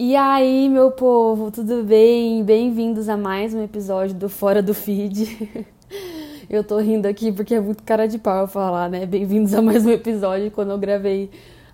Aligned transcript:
E 0.00 0.14
aí, 0.14 0.68
meu 0.68 0.92
povo, 0.92 1.50
tudo 1.50 1.82
bem? 1.82 2.44
Bem-vindos 2.44 3.08
a 3.08 3.16
mais 3.16 3.52
um 3.52 3.64
episódio 3.64 4.14
do 4.14 4.28
Fora 4.28 4.62
do 4.62 4.72
Feed. 4.72 5.66
eu 6.48 6.62
tô 6.62 6.78
rindo 6.78 7.08
aqui 7.08 7.32
porque 7.32 7.56
é 7.56 7.60
muito 7.60 7.82
cara 7.82 8.06
de 8.06 8.16
pau 8.16 8.42
eu 8.42 8.46
falar, 8.46 8.88
né? 8.88 9.04
Bem-vindos 9.06 9.52
a 9.54 9.60
mais 9.60 9.84
um 9.84 9.90
episódio 9.90 10.52
quando 10.52 10.70
eu 10.70 10.78
gravei 10.78 11.28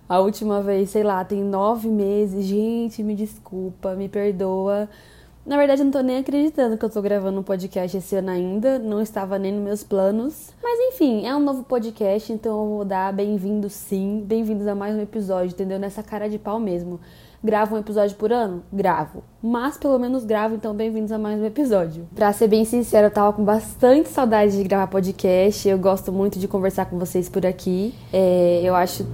a 0.09 0.19
última 0.19 0.59
vez, 0.59 0.89
sei 0.89 1.03
lá, 1.03 1.23
tem 1.23 1.43
nove 1.43 1.87
meses. 1.87 2.45
Gente, 2.45 3.03
me 3.03 3.13
desculpa, 3.13 3.93
me 3.93 4.09
perdoa. 4.09 4.89
Na 5.45 5.55
verdade, 5.57 5.81
eu 5.81 5.85
não 5.85 5.91
tô 5.91 6.01
nem 6.01 6.17
acreditando 6.17 6.75
que 6.79 6.83
eu 6.83 6.89
tô 6.89 7.03
gravando 7.03 7.39
um 7.39 7.43
podcast 7.43 7.95
esse 7.95 8.15
ano 8.15 8.31
ainda, 8.31 8.79
não 8.79 8.99
estava 8.99 9.37
nem 9.37 9.51
nos 9.51 9.63
meus 9.63 9.83
planos. 9.83 10.51
Mas 10.63 10.79
enfim, 10.91 11.27
é 11.27 11.35
um 11.35 11.39
novo 11.39 11.63
podcast, 11.63 12.33
então 12.33 12.59
eu 12.63 12.69
vou 12.77 12.85
dar 12.85 13.13
bem-vindos 13.13 13.73
sim, 13.73 14.23
bem-vindos 14.25 14.65
a 14.65 14.73
mais 14.73 14.95
um 14.95 15.01
episódio, 15.01 15.53
entendeu? 15.53 15.77
Nessa 15.77 16.01
cara 16.01 16.27
de 16.27 16.39
pau 16.39 16.59
mesmo. 16.59 16.99
Gravo 17.45 17.75
um 17.75 17.77
episódio 17.77 18.15
por 18.15 18.33
ano? 18.33 18.63
Gravo. 18.73 19.23
Mas 19.39 19.77
pelo 19.77 19.99
menos 19.99 20.25
gravo, 20.25 20.55
então 20.55 20.73
bem-vindos 20.73 21.11
a 21.11 21.19
mais 21.19 21.39
um 21.39 21.45
episódio. 21.45 22.07
Pra 22.15 22.33
ser 22.33 22.47
bem 22.47 22.65
sincera, 22.65 23.05
eu 23.05 23.11
tava 23.11 23.31
com 23.33 23.45
bastante 23.45 24.09
saudade 24.09 24.57
de 24.57 24.63
gravar 24.63 24.87
podcast. 24.87 25.69
Eu 25.69 25.77
gosto 25.77 26.11
muito 26.11 26.39
de 26.39 26.47
conversar 26.47 26.85
com 26.85 26.97
vocês 26.97 27.29
por 27.29 27.45
aqui. 27.45 27.93
É, 28.11 28.61
eu 28.63 28.73
acho 28.73 29.05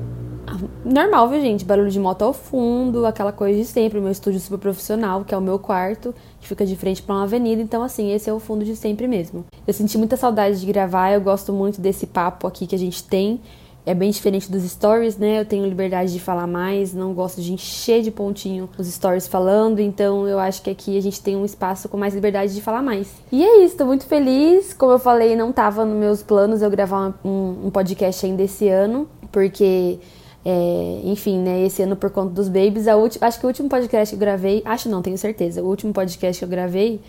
normal, 0.86 1.28
viu, 1.28 1.42
gente? 1.42 1.66
Barulho 1.66 1.92
de 1.92 2.00
moto 2.00 2.22
ao 2.22 2.32
fundo, 2.32 3.06
aquela 3.06 3.34
coisa 3.34 3.60
de 3.60 3.66
sempre. 3.66 4.00
O 4.00 4.02
meu 4.02 4.14
estúdio 4.14 4.40
super 4.40 4.60
profissional, 4.60 5.26
que 5.26 5.36
é 5.36 5.38
o 5.38 5.42
meu 5.42 5.60
quarto, 5.60 6.16
que 6.40 6.48
fica 6.48 6.66
de 6.66 6.78
frente 6.78 7.04
para 7.04 7.16
uma 7.16 7.24
avenida. 7.24 7.62
Então, 7.62 7.84
assim, 7.84 8.14
esse 8.14 8.30
é 8.30 8.34
o 8.34 8.40
fundo 8.40 8.64
de 8.64 8.78
sempre 8.78 9.10
mesmo. 9.10 9.44
Eu 9.68 9.74
senti 9.74 9.98
muita 9.98 10.16
saudade 10.16 10.58
de 10.58 10.66
gravar, 10.66 11.12
eu 11.12 11.20
gosto 11.20 11.52
muito 11.52 11.82
desse 11.82 12.08
papo 12.08 12.48
aqui 12.48 12.66
que 12.66 12.76
a 12.76 12.80
gente 12.80 13.04
tem 13.04 13.42
é 13.86 13.94
bem 13.96 14.12
diferente 14.12 14.52
dos 14.52 14.64
stories, 14.64 15.18
né? 15.18 15.40
Eu 15.40 15.46
tenho 15.46 15.66
liberdade 15.66 16.14
de 16.14 16.20
falar 16.20 16.46
mais, 16.46 16.94
não 16.94 17.14
gosto 17.14 17.42
de 17.42 17.52
encher 17.52 18.02
de 18.02 18.12
pontinho 18.12 18.70
os 18.78 18.88
stories 18.88 19.28
falando, 19.28 19.80
então 19.80 20.28
eu 20.28 20.38
acho 20.38 20.62
que 20.62 20.70
aqui 20.70 20.98
a 20.98 21.02
gente 21.02 21.22
tem 21.22 21.36
um 21.36 21.44
espaço 21.44 21.90
com 21.90 21.98
mais 21.98 22.14
liberdade 22.14 22.54
de 22.54 22.62
falar 22.62 22.82
mais. 22.82 23.12
E 23.32 23.44
é 23.44 23.64
isso, 23.64 23.78
tô 23.78 23.86
muito 23.86 24.06
feliz. 24.06 24.74
Como 24.74 24.92
eu 24.92 25.00
falei, 25.00 25.36
não 25.36 25.52
tava 25.52 25.84
nos 25.84 25.98
meus 25.98 26.22
planos 26.22 26.62
eu 26.62 26.70
gravar 26.70 27.14
um, 27.26 27.66
um 27.66 27.70
podcast 27.72 28.26
ainda 28.26 28.44
esse 28.44 28.68
ano, 28.68 29.08
porque. 29.32 30.00
É, 30.44 31.02
enfim, 31.04 31.38
né, 31.38 31.64
esse 31.64 31.84
ano 31.84 31.96
por 31.96 32.10
conta 32.10 32.34
dos 32.34 32.50
babies, 32.50 32.88
a 32.88 32.96
última, 32.96 33.28
acho 33.28 33.40
que 33.40 33.46
o 33.46 33.48
último 33.48 33.70
podcast 33.70 34.10
que 34.10 34.16
eu 34.16 34.20
gravei, 34.20 34.64
acho 34.66 34.90
não, 34.90 35.00
tenho 35.00 35.16
certeza, 35.16 35.62
o 35.62 35.68
último 35.68 35.94
podcast 35.94 36.40
que 36.40 36.44
eu 36.44 36.50
gravei, 36.50 37.00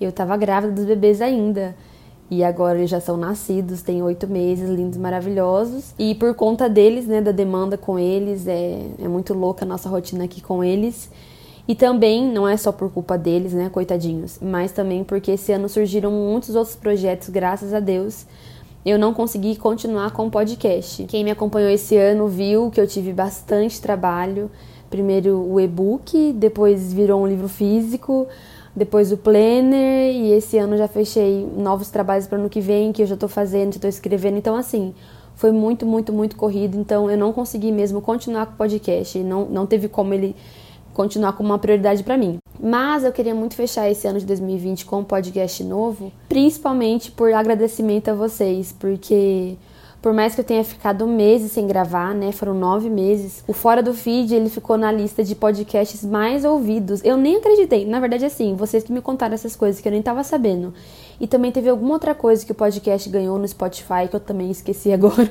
eu 0.00 0.12
tava 0.12 0.36
grávida 0.36 0.72
dos 0.72 0.84
bebês 0.84 1.20
ainda. 1.20 1.74
E 2.30 2.42
agora 2.42 2.78
eles 2.78 2.90
já 2.90 3.00
são 3.00 3.16
nascidos, 3.16 3.82
têm 3.82 4.02
oito 4.02 4.26
meses, 4.26 4.68
lindos, 4.68 4.98
maravilhosos. 4.98 5.94
E 5.98 6.14
por 6.14 6.34
conta 6.34 6.68
deles, 6.68 7.06
né, 7.06 7.20
da 7.20 7.30
demanda 7.30 7.78
com 7.78 7.98
eles, 7.98 8.48
é, 8.48 8.80
é 9.00 9.08
muito 9.08 9.32
louca 9.32 9.64
a 9.64 9.68
nossa 9.68 9.88
rotina 9.88 10.24
aqui 10.24 10.40
com 10.40 10.64
eles. 10.64 11.08
E 11.68 11.74
também, 11.74 12.28
não 12.28 12.46
é 12.46 12.56
só 12.56 12.72
por 12.72 12.90
culpa 12.90 13.16
deles, 13.16 13.52
né, 13.52 13.68
coitadinhos, 13.68 14.38
mas 14.40 14.72
também 14.72 15.02
porque 15.04 15.32
esse 15.32 15.52
ano 15.52 15.68
surgiram 15.68 16.10
muitos 16.10 16.54
outros 16.54 16.76
projetos, 16.76 17.28
graças 17.28 17.72
a 17.72 17.80
Deus. 17.80 18.26
Eu 18.84 18.98
não 18.98 19.12
consegui 19.12 19.56
continuar 19.56 20.12
com 20.12 20.26
o 20.26 20.30
podcast. 20.30 21.04
Quem 21.04 21.24
me 21.24 21.30
acompanhou 21.30 21.70
esse 21.70 21.96
ano 21.96 22.28
viu 22.28 22.70
que 22.70 22.80
eu 22.80 22.86
tive 22.86 23.12
bastante 23.12 23.80
trabalho. 23.80 24.48
Primeiro 24.88 25.40
o 25.40 25.60
e-book, 25.60 26.32
depois 26.34 26.92
virou 26.92 27.20
um 27.22 27.26
livro 27.26 27.48
físico 27.48 28.28
depois 28.76 29.10
o 29.10 29.16
planner 29.16 30.14
e 30.14 30.32
esse 30.32 30.58
ano 30.58 30.76
já 30.76 30.86
fechei 30.86 31.48
novos 31.56 31.90
trabalhos 31.90 32.26
para 32.26 32.36
ano 32.36 32.50
que 32.50 32.60
vem 32.60 32.92
que 32.92 33.00
eu 33.00 33.06
já 33.06 33.14
estou 33.14 33.28
fazendo, 33.28 33.72
já 33.72 33.76
estou 33.78 33.88
escrevendo. 33.88 34.36
Então 34.36 34.54
assim, 34.54 34.94
foi 35.34 35.50
muito, 35.50 35.86
muito, 35.86 36.12
muito 36.12 36.36
corrido. 36.36 36.78
Então 36.78 37.10
eu 37.10 37.16
não 37.16 37.32
consegui 37.32 37.72
mesmo 37.72 38.02
continuar 38.02 38.46
com 38.46 38.52
o 38.52 38.56
podcast. 38.56 39.18
Não, 39.20 39.46
não 39.46 39.66
teve 39.66 39.88
como 39.88 40.12
ele 40.12 40.36
continuar 40.92 41.32
como 41.32 41.48
uma 41.48 41.58
prioridade 41.58 42.02
para 42.02 42.18
mim. 42.18 42.36
Mas 42.60 43.04
eu 43.04 43.12
queria 43.12 43.34
muito 43.34 43.54
fechar 43.54 43.90
esse 43.90 44.06
ano 44.06 44.18
de 44.18 44.26
2020 44.26 44.86
com 44.86 45.00
um 45.00 45.04
podcast 45.04 45.62
novo, 45.62 46.10
principalmente 46.28 47.10
por 47.10 47.32
agradecimento 47.32 48.10
a 48.10 48.14
vocês, 48.14 48.74
porque 48.78 49.56
por 50.06 50.12
mais 50.12 50.36
que 50.36 50.40
eu 50.40 50.44
tenha 50.44 50.62
ficado 50.62 51.04
meses 51.04 51.50
sem 51.50 51.66
gravar, 51.66 52.14
né? 52.14 52.30
Foram 52.30 52.54
nove 52.54 52.88
meses. 52.88 53.42
O 53.44 53.52
Fora 53.52 53.82
do 53.82 53.92
Feed, 53.92 54.36
ele 54.36 54.48
ficou 54.48 54.78
na 54.78 54.92
lista 54.92 55.24
de 55.24 55.34
podcasts 55.34 56.04
mais 56.04 56.44
ouvidos. 56.44 57.04
Eu 57.04 57.16
nem 57.16 57.38
acreditei. 57.38 57.84
Na 57.84 57.98
verdade, 57.98 58.24
assim, 58.24 58.54
vocês 58.54 58.84
que 58.84 58.92
me 58.92 59.00
contaram 59.00 59.34
essas 59.34 59.56
coisas 59.56 59.80
que 59.80 59.88
eu 59.88 59.90
nem 59.90 60.00
tava 60.00 60.22
sabendo. 60.22 60.72
E 61.20 61.26
também 61.26 61.50
teve 61.50 61.68
alguma 61.68 61.94
outra 61.94 62.14
coisa 62.14 62.46
que 62.46 62.52
o 62.52 62.54
podcast 62.54 63.10
ganhou 63.10 63.36
no 63.36 63.48
Spotify 63.48 64.06
que 64.08 64.14
eu 64.14 64.20
também 64.20 64.48
esqueci 64.48 64.92
agora. 64.94 65.28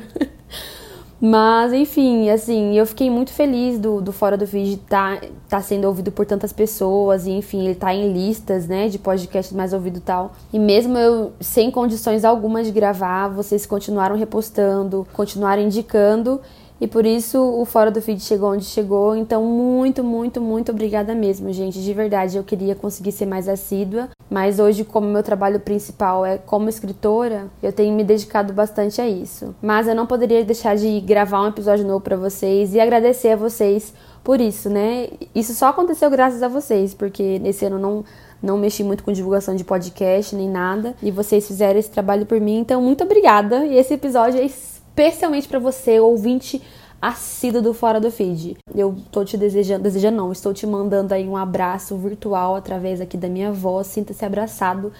Mas, 1.20 1.72
enfim, 1.72 2.30
assim, 2.30 2.78
eu 2.78 2.86
fiquei 2.86 3.10
muito 3.10 3.32
feliz 3.32 3.80
do, 3.80 4.02
do 4.02 4.12
Fora 4.12 4.36
do 4.36 4.46
Feed 4.46 4.78
tá, 4.78 5.22
tá 5.48 5.62
sendo 5.62 5.86
ouvido 5.86 6.12
por 6.12 6.26
tantas 6.26 6.52
pessoas, 6.52 7.26
e 7.26 7.32
enfim, 7.32 7.66
ele 7.66 7.76
tá 7.76 7.94
em 7.94 8.12
listas, 8.12 8.68
né, 8.68 8.90
de 8.90 9.00
podcasts 9.00 9.56
mais 9.56 9.72
ouvido 9.72 9.98
e 9.98 10.02
tal. 10.02 10.34
E 10.52 10.60
mesmo 10.60 10.98
eu 10.98 11.32
sem 11.40 11.72
condições 11.72 12.26
alguma 12.26 12.64
de 12.64 12.72
gravar, 12.72 13.30
vocês 13.30 13.66
continuaram 13.66 14.16
repostando, 14.18 15.08
continuaram 15.14 15.64
indicando, 15.64 16.42
e 16.80 16.88
por 16.88 17.06
isso 17.06 17.40
o 17.40 17.64
Fora 17.64 17.90
do 17.90 18.02
Feed 18.02 18.22
chegou 18.22 18.52
onde 18.52 18.66
chegou. 18.66 19.16
Então, 19.16 19.44
muito, 19.44 20.04
muito, 20.04 20.42
muito 20.42 20.72
obrigada 20.72 21.16
mesmo, 21.16 21.52
gente. 21.54 21.82
De 21.82 21.94
verdade, 21.94 22.38
eu 22.38 22.44
queria 22.44 22.76
conseguir 22.76 23.12
ser 23.12 23.26
mais 23.26 23.48
assídua. 23.48 24.10
Mas 24.30 24.60
hoje, 24.60 24.84
como 24.84 25.08
meu 25.08 25.24
trabalho 25.24 25.60
principal 25.60 26.26
é 26.26 26.38
como 26.38 26.68
escritora, 26.68 27.48
eu 27.62 27.72
tenho 27.72 27.96
me 27.96 28.04
dedicado 28.04 28.52
bastante 28.52 29.00
a 29.00 29.08
isso. 29.08 29.56
Mas 29.62 29.88
eu 29.88 29.96
não 29.96 30.06
poderia 30.06 30.44
deixar 30.44 30.76
de 30.76 31.00
gravar 31.00 31.44
um 31.44 31.48
episódio 31.48 31.86
novo 31.86 32.02
para 32.02 32.18
vocês 32.18 32.74
e 32.74 32.80
agradecer 32.80 33.30
a 33.30 33.36
vocês 33.36 33.94
por 34.24 34.42
isso, 34.42 34.70
né? 34.70 35.10
Isso 35.34 35.54
só 35.54 35.68
aconteceu 35.68 36.10
graças 36.10 36.42
a 36.42 36.48
vocês, 36.48 36.94
porque 36.94 37.40
nesse 37.40 37.66
ano 37.66 37.78
não 37.78 38.04
não 38.44 38.58
mexi 38.58 38.84
muito 38.84 39.04
com 39.04 39.12
divulgação 39.12 39.56
de 39.56 39.64
podcast 39.64 40.36
nem 40.36 40.48
nada, 40.48 40.94
e 41.02 41.10
vocês 41.10 41.48
fizeram 41.48 41.80
esse 41.80 41.90
trabalho 41.90 42.28
por 42.28 42.40
mim, 42.40 42.60
então 42.60 42.80
muito 42.82 43.04
obrigada. 43.04 43.66
E 43.66 43.76
esse 43.78 43.94
episódio 43.94 44.40
é 44.40 44.46
especialmente 44.96 45.46
para 45.46 45.60
você, 45.60 46.00
ouvinte 46.00 46.62
assíduo 47.02 47.62
do 47.62 47.74
Fora 47.74 48.00
do 48.00 48.10
Feed. 48.10 48.56
Eu 48.74 48.96
tô 49.12 49.26
te 49.26 49.36
desejando, 49.36 49.84
desejando 49.84 50.16
não, 50.16 50.32
estou 50.32 50.54
te 50.54 50.66
mandando 50.66 51.14
aí 51.14 51.28
um 51.28 51.36
abraço 51.36 51.98
virtual 51.98 52.56
através 52.56 53.02
aqui 53.02 53.18
da 53.18 53.28
minha 53.28 53.52
voz, 53.52 53.88
sinta-se 53.88 54.24
abraçado 54.24 54.94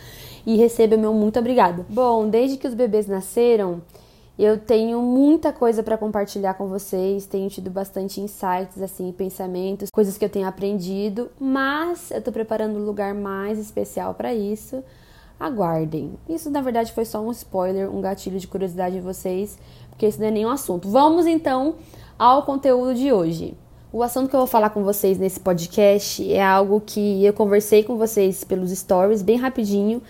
e 0.46 0.58
receba 0.58 0.98
meu 0.98 1.14
muito 1.14 1.40
obrigado. 1.40 1.86
Bom, 1.88 2.28
desde 2.28 2.58
que 2.58 2.68
os 2.68 2.74
bebês 2.74 3.08
nasceram, 3.08 3.82
eu 4.38 4.58
tenho 4.58 5.02
muita 5.02 5.54
coisa 5.54 5.82
para 5.82 5.98
compartilhar 5.98 6.56
com 6.56 6.68
vocês, 6.68 7.26
tenho 7.26 7.50
tido 7.50 7.70
bastante 7.70 8.20
insights, 8.20 8.82
assim, 8.82 9.14
pensamentos, 9.14 9.90
coisas 9.90 10.18
que 10.18 10.26
eu 10.26 10.30
tenho 10.30 10.46
aprendido, 10.46 11.32
mas 11.40 12.12
eu 12.12 12.22
tô 12.22 12.34
preparando 12.34 12.78
um 12.78 12.84
lugar 12.84 13.14
mais 13.14 13.58
especial 13.58 14.14
para 14.14 14.34
isso. 14.34 14.84
Aguardem. 15.38 16.14
Isso 16.30 16.50
na 16.50 16.62
verdade 16.62 16.94
foi 16.94 17.04
só 17.04 17.20
um 17.22 17.30
spoiler, 17.32 17.94
um 17.94 18.00
gatilho 18.00 18.40
de 18.40 18.48
curiosidade 18.48 18.98
em 18.98 19.02
vocês 19.02 19.58
porque 19.96 20.06
esse 20.06 20.20
não 20.20 20.28
é 20.28 20.32
nenhum 20.32 20.50
assunto. 20.50 20.90
Vamos 20.90 21.26
então 21.26 21.76
ao 22.20 22.44
conteúdo 22.44 22.94
de 22.94 23.14
hoje. 23.14 23.56
O 23.92 24.04
assunto 24.04 24.30
que 24.30 24.36
eu 24.36 24.42
vou 24.42 24.48
falar 24.48 24.72
com 24.72 24.84
vocês 24.84 25.18
nesse 25.18 25.40
podcast 25.40 26.32
é 26.32 26.44
algo 26.44 26.84
que 26.86 27.24
eu 27.24 27.32
conversei 27.32 27.82
com 27.82 27.96
vocês 27.96 28.44
pelos 28.44 28.70
stories 28.72 29.22
bem 29.22 29.38
rapidinho 29.38 30.02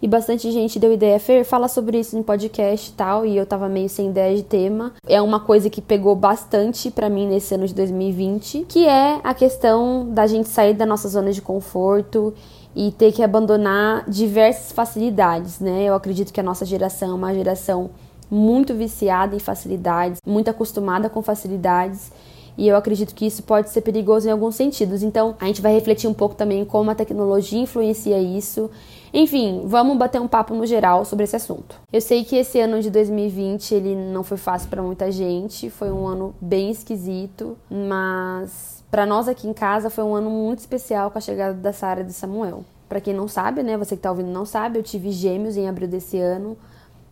e 0.00 0.08
bastante 0.08 0.50
gente 0.50 0.78
deu 0.78 0.92
ideia, 0.92 1.18
Fer, 1.18 1.44
fala 1.44 1.68
sobre 1.68 1.98
isso 1.98 2.16
em 2.16 2.22
podcast 2.22 2.90
e 2.90 2.92
tal, 2.92 3.24
e 3.24 3.36
eu 3.36 3.46
tava 3.46 3.68
meio 3.68 3.88
sem 3.88 4.10
ideia 4.10 4.36
de 4.36 4.42
tema. 4.42 4.92
É 5.06 5.20
uma 5.20 5.40
coisa 5.40 5.70
que 5.70 5.80
pegou 5.80 6.14
bastante 6.14 6.90
para 6.90 7.08
mim 7.08 7.26
nesse 7.26 7.54
ano 7.54 7.66
de 7.66 7.74
2020, 7.74 8.66
que 8.68 8.86
é 8.86 9.20
a 9.22 9.32
questão 9.32 10.06
da 10.10 10.26
gente 10.26 10.48
sair 10.48 10.74
da 10.74 10.84
nossa 10.84 11.08
zona 11.08 11.32
de 11.32 11.40
conforto 11.40 12.34
e 12.76 12.92
ter 12.92 13.12
que 13.12 13.22
abandonar 13.22 14.04
diversas 14.08 14.72
facilidades, 14.72 15.60
né? 15.60 15.84
Eu 15.84 15.94
acredito 15.94 16.32
que 16.32 16.40
a 16.40 16.42
nossa 16.42 16.66
geração 16.66 17.10
é 17.10 17.14
uma 17.14 17.32
geração 17.32 17.90
muito 18.34 18.74
viciada 18.74 19.36
em 19.36 19.38
facilidades, 19.38 20.20
muito 20.26 20.50
acostumada 20.50 21.08
com 21.08 21.22
facilidades. 21.22 22.10
E 22.58 22.68
eu 22.68 22.76
acredito 22.76 23.14
que 23.14 23.26
isso 23.26 23.42
pode 23.42 23.70
ser 23.70 23.80
perigoso 23.80 24.28
em 24.28 24.30
alguns 24.30 24.56
sentidos. 24.56 25.02
Então, 25.02 25.36
a 25.40 25.46
gente 25.46 25.60
vai 25.60 25.72
refletir 25.72 26.08
um 26.08 26.14
pouco 26.14 26.34
também 26.34 26.64
como 26.64 26.90
a 26.90 26.94
tecnologia 26.94 27.60
influencia 27.60 28.18
isso. 28.18 28.70
Enfim, 29.12 29.62
vamos 29.66 29.96
bater 29.96 30.20
um 30.20 30.26
papo 30.26 30.54
no 30.54 30.66
geral 30.66 31.04
sobre 31.04 31.24
esse 31.24 31.36
assunto. 31.36 31.76
Eu 31.92 32.00
sei 32.00 32.24
que 32.24 32.36
esse 32.36 32.58
ano 32.60 32.80
de 32.80 32.90
2020 32.90 33.74
ele 33.74 33.94
não 33.94 34.24
foi 34.24 34.36
fácil 34.36 34.68
para 34.68 34.82
muita 34.82 35.10
gente, 35.10 35.70
foi 35.70 35.90
um 35.92 36.06
ano 36.06 36.34
bem 36.40 36.70
esquisito, 36.70 37.56
mas 37.70 38.82
para 38.90 39.06
nós 39.06 39.28
aqui 39.28 39.48
em 39.48 39.52
casa 39.52 39.90
foi 39.90 40.02
um 40.02 40.14
ano 40.14 40.30
muito 40.30 40.60
especial 40.60 41.10
com 41.10 41.18
a 41.18 41.20
chegada 41.20 41.54
da 41.54 41.72
Sara 41.72 42.00
e 42.00 42.04
do 42.04 42.12
Samuel. 42.12 42.64
Para 42.88 43.00
quem 43.00 43.14
não 43.14 43.28
sabe, 43.28 43.62
né, 43.62 43.76
você 43.76 43.96
que 43.96 44.02
tá 44.02 44.10
ouvindo 44.10 44.30
não 44.30 44.44
sabe, 44.44 44.78
eu 44.78 44.82
tive 44.82 45.10
gêmeos 45.10 45.56
em 45.56 45.68
abril 45.68 45.88
desse 45.88 46.18
ano. 46.18 46.56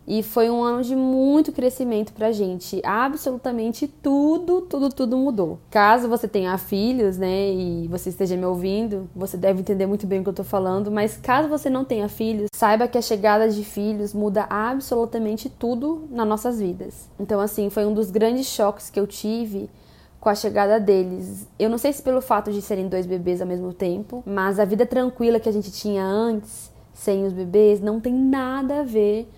E 0.07 0.21
foi 0.21 0.49
um 0.49 0.61
ano 0.61 0.83
de 0.83 0.95
muito 0.95 1.51
crescimento 1.51 2.13
pra 2.13 2.31
gente. 2.31 2.81
Absolutamente 2.83 3.87
tudo, 3.87 4.61
tudo, 4.61 4.89
tudo 4.89 5.17
mudou. 5.17 5.59
Caso 5.69 6.09
você 6.09 6.27
tenha 6.27 6.57
filhos, 6.57 7.17
né, 7.17 7.51
e 7.51 7.87
você 7.87 8.09
esteja 8.09 8.35
me 8.35 8.45
ouvindo, 8.45 9.09
você 9.15 9.37
deve 9.37 9.61
entender 9.61 9.85
muito 9.85 10.05
bem 10.05 10.19
o 10.19 10.23
que 10.23 10.29
eu 10.29 10.33
tô 10.33 10.43
falando, 10.43 10.91
mas 10.91 11.17
caso 11.17 11.47
você 11.47 11.69
não 11.69 11.85
tenha 11.85 12.09
filhos, 12.09 12.47
saiba 12.53 12.87
que 12.87 12.97
a 12.97 13.01
chegada 13.01 13.49
de 13.49 13.63
filhos 13.63 14.13
muda 14.13 14.45
absolutamente 14.49 15.49
tudo 15.49 16.07
nas 16.11 16.27
nossas 16.27 16.59
vidas. 16.59 17.09
Então, 17.19 17.39
assim, 17.39 17.69
foi 17.69 17.85
um 17.85 17.93
dos 17.93 18.11
grandes 18.11 18.47
choques 18.47 18.89
que 18.89 18.99
eu 18.99 19.07
tive 19.07 19.69
com 20.19 20.29
a 20.29 20.35
chegada 20.35 20.79
deles. 20.79 21.47
Eu 21.59 21.69
não 21.69 21.77
sei 21.77 21.91
se 21.91 22.01
pelo 22.01 22.21
fato 22.21 22.51
de 22.51 22.61
serem 22.61 22.87
dois 22.87 23.05
bebês 23.05 23.41
ao 23.41 23.47
mesmo 23.47 23.73
tempo, 23.73 24.23
mas 24.25 24.59
a 24.59 24.65
vida 24.65 24.85
tranquila 24.85 25.39
que 25.39 25.49
a 25.49 25.51
gente 25.51 25.71
tinha 25.71 26.05
antes, 26.05 26.71
sem 26.93 27.25
os 27.25 27.33
bebês, 27.33 27.81
não 27.81 27.99
tem 27.99 28.13
nada 28.13 28.81
a 28.81 28.83
ver 28.83 29.29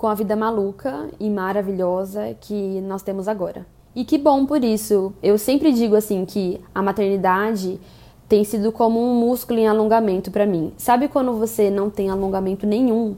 com 0.00 0.06
a 0.06 0.14
vida 0.14 0.34
maluca 0.34 1.10
e 1.20 1.28
maravilhosa 1.28 2.34
que 2.40 2.80
nós 2.80 3.02
temos 3.02 3.28
agora. 3.28 3.66
E 3.94 4.02
que 4.02 4.16
bom 4.16 4.46
por 4.46 4.64
isso. 4.64 5.12
Eu 5.22 5.36
sempre 5.36 5.74
digo 5.74 5.94
assim 5.94 6.24
que 6.24 6.58
a 6.74 6.80
maternidade 6.80 7.78
tem 8.26 8.42
sido 8.42 8.72
como 8.72 8.98
um 8.98 9.20
músculo 9.20 9.58
em 9.58 9.68
alongamento 9.68 10.30
para 10.30 10.46
mim. 10.46 10.72
Sabe 10.78 11.06
quando 11.06 11.34
você 11.34 11.68
não 11.68 11.90
tem 11.90 12.08
alongamento 12.08 12.66
nenhum 12.66 13.14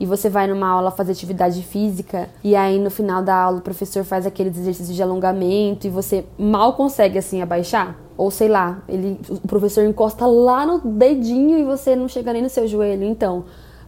e 0.00 0.06
você 0.06 0.30
vai 0.30 0.46
numa 0.46 0.66
aula 0.66 0.90
fazer 0.90 1.12
atividade 1.12 1.62
física 1.62 2.30
e 2.42 2.56
aí 2.56 2.78
no 2.78 2.90
final 2.90 3.22
da 3.22 3.36
aula 3.36 3.58
o 3.58 3.62
professor 3.62 4.02
faz 4.02 4.24
aqueles 4.24 4.56
exercícios 4.56 4.96
de 4.96 5.02
alongamento 5.02 5.86
e 5.86 5.90
você 5.90 6.24
mal 6.38 6.72
consegue 6.72 7.18
assim 7.18 7.42
abaixar? 7.42 7.98
Ou 8.16 8.30
sei 8.30 8.48
lá, 8.48 8.82
ele, 8.88 9.20
o 9.28 9.46
professor 9.46 9.84
encosta 9.84 10.24
lá 10.24 10.64
no 10.64 10.78
dedinho 10.78 11.58
e 11.58 11.64
você 11.64 11.94
não 11.94 12.08
chega 12.08 12.32
nem 12.32 12.40
no 12.40 12.48
seu 12.48 12.66
joelho. 12.66 13.04
Então, 13.04 13.44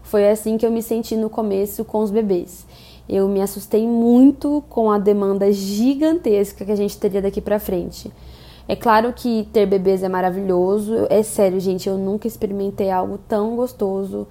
foi 0.06 0.30
assim 0.30 0.56
que 0.56 0.64
eu 0.64 0.70
me 0.70 0.82
senti 0.82 1.16
no 1.16 1.28
começo 1.28 1.84
com 1.84 1.98
os 1.98 2.12
bebês. 2.12 2.64
Eu 3.08 3.28
me 3.28 3.40
assustei 3.40 3.86
muito 3.86 4.62
com 4.68 4.90
a 4.90 4.98
demanda 4.98 5.50
gigantesca 5.50 6.64
que 6.64 6.70
a 6.70 6.76
gente 6.76 6.96
teria 6.96 7.20
daqui 7.20 7.40
para 7.40 7.58
frente. 7.58 8.12
É 8.68 8.76
claro 8.76 9.12
que 9.12 9.48
ter 9.52 9.66
bebês 9.66 10.04
é 10.04 10.08
maravilhoso. 10.08 11.06
É 11.10 11.22
sério, 11.24 11.58
gente, 11.58 11.88
eu 11.88 11.98
nunca 11.98 12.28
experimentei 12.28 12.88
algo 12.88 13.18
tão 13.28 13.56
gostoso 13.56 14.28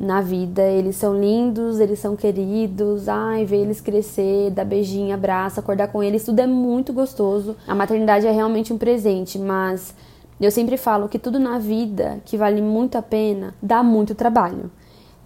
na 0.00 0.22
vida. 0.22 0.62
Eles 0.62 0.96
são 0.96 1.18
lindos, 1.18 1.78
eles 1.78 1.98
são 1.98 2.16
queridos. 2.16 3.06
Ai, 3.06 3.44
ver 3.44 3.58
eles 3.58 3.82
crescer, 3.82 4.50
dar 4.50 4.64
beijinho, 4.64 5.14
abraço, 5.14 5.60
acordar 5.60 5.88
com 5.88 6.02
eles, 6.02 6.24
tudo 6.24 6.40
é 6.40 6.46
muito 6.46 6.90
gostoso. 6.90 7.54
A 7.66 7.74
maternidade 7.74 8.26
é 8.26 8.30
realmente 8.30 8.72
um 8.72 8.78
presente, 8.78 9.38
mas 9.38 9.94
eu 10.40 10.50
sempre 10.50 10.78
falo 10.78 11.06
que 11.06 11.18
tudo 11.18 11.38
na 11.38 11.58
vida 11.58 12.18
que 12.24 12.38
vale 12.38 12.62
muito 12.62 12.96
a 12.96 13.02
pena 13.02 13.54
dá 13.60 13.82
muito 13.82 14.14
trabalho. 14.14 14.70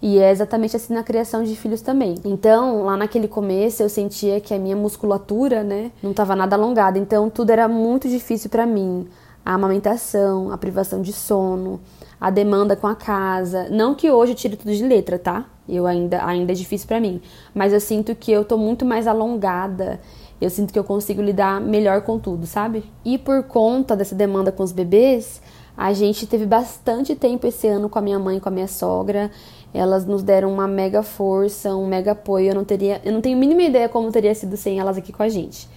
E 0.05 0.19
é 0.19 0.31
exatamente 0.31 0.75
assim 0.75 0.93
na 0.93 1.01
criação 1.01 1.45
de 1.45 1.55
filhos 1.55 1.79
também. 1.79 2.15
Então, 2.25 2.83
lá 2.83 2.97
naquele 2.97 3.25
começo, 3.25 3.81
eu 3.81 3.87
sentia 3.87 4.41
que 4.41 4.53
a 4.53 4.59
minha 4.59 4.75
musculatura, 4.75 5.63
né, 5.63 5.93
não 6.03 6.11
estava 6.11 6.35
nada 6.35 6.57
alongada. 6.57 6.99
Então, 6.99 7.29
tudo 7.29 7.51
era 7.51 7.69
muito 7.69 8.09
difícil 8.09 8.49
para 8.49 8.65
mim. 8.65 9.07
A 9.45 9.53
amamentação, 9.53 10.51
a 10.51 10.57
privação 10.57 11.01
de 11.01 11.13
sono, 11.13 11.79
a 12.19 12.29
demanda 12.29 12.75
com 12.75 12.85
a 12.85 12.95
casa. 12.95 13.69
Não 13.69 13.95
que 13.95 14.11
hoje 14.11 14.33
eu 14.33 14.35
tire 14.35 14.57
tudo 14.57 14.73
de 14.73 14.85
letra, 14.85 15.17
tá? 15.17 15.45
Eu 15.69 15.87
ainda, 15.87 16.25
ainda 16.25 16.51
é 16.51 16.55
difícil 16.55 16.85
para 16.85 16.99
mim. 16.99 17.21
Mas 17.55 17.71
eu 17.71 17.79
sinto 17.79 18.13
que 18.13 18.29
eu 18.29 18.43
tô 18.43 18.57
muito 18.57 18.83
mais 18.83 19.07
alongada. 19.07 20.01
Eu 20.41 20.49
sinto 20.49 20.73
que 20.73 20.79
eu 20.79 20.83
consigo 20.83 21.21
lidar 21.21 21.61
melhor 21.61 22.01
com 22.01 22.19
tudo, 22.19 22.45
sabe? 22.45 22.83
E 23.05 23.17
por 23.17 23.43
conta 23.43 23.95
dessa 23.95 24.15
demanda 24.15 24.51
com 24.51 24.63
os 24.63 24.73
bebês, 24.73 25.41
a 25.77 25.91
gente 25.91 26.27
teve 26.27 26.45
bastante 26.45 27.15
tempo 27.15 27.47
esse 27.47 27.67
ano 27.67 27.89
com 27.89 27.97
a 27.97 28.01
minha 28.01 28.19
mãe 28.19 28.37
e 28.37 28.39
com 28.39 28.49
a 28.49 28.51
minha 28.51 28.67
sogra. 28.67 29.31
Elas 29.73 30.05
nos 30.05 30.21
deram 30.21 30.51
uma 30.51 30.67
mega 30.67 31.01
força, 31.01 31.75
um 31.75 31.87
mega 31.87 32.11
apoio. 32.11 32.49
Eu 32.49 32.55
não 32.55 32.63
teria, 32.63 33.01
eu 33.03 33.11
não 33.11 33.21
tenho 33.21 33.35
a 33.35 33.39
mínima 33.39 33.63
ideia 33.63 33.89
como 33.89 34.11
teria 34.11 34.35
sido 34.35 34.55
sem 34.55 34.79
elas 34.79 34.97
aqui 34.97 35.11
com 35.11 35.23
a 35.23 35.29
gente. 35.29 35.67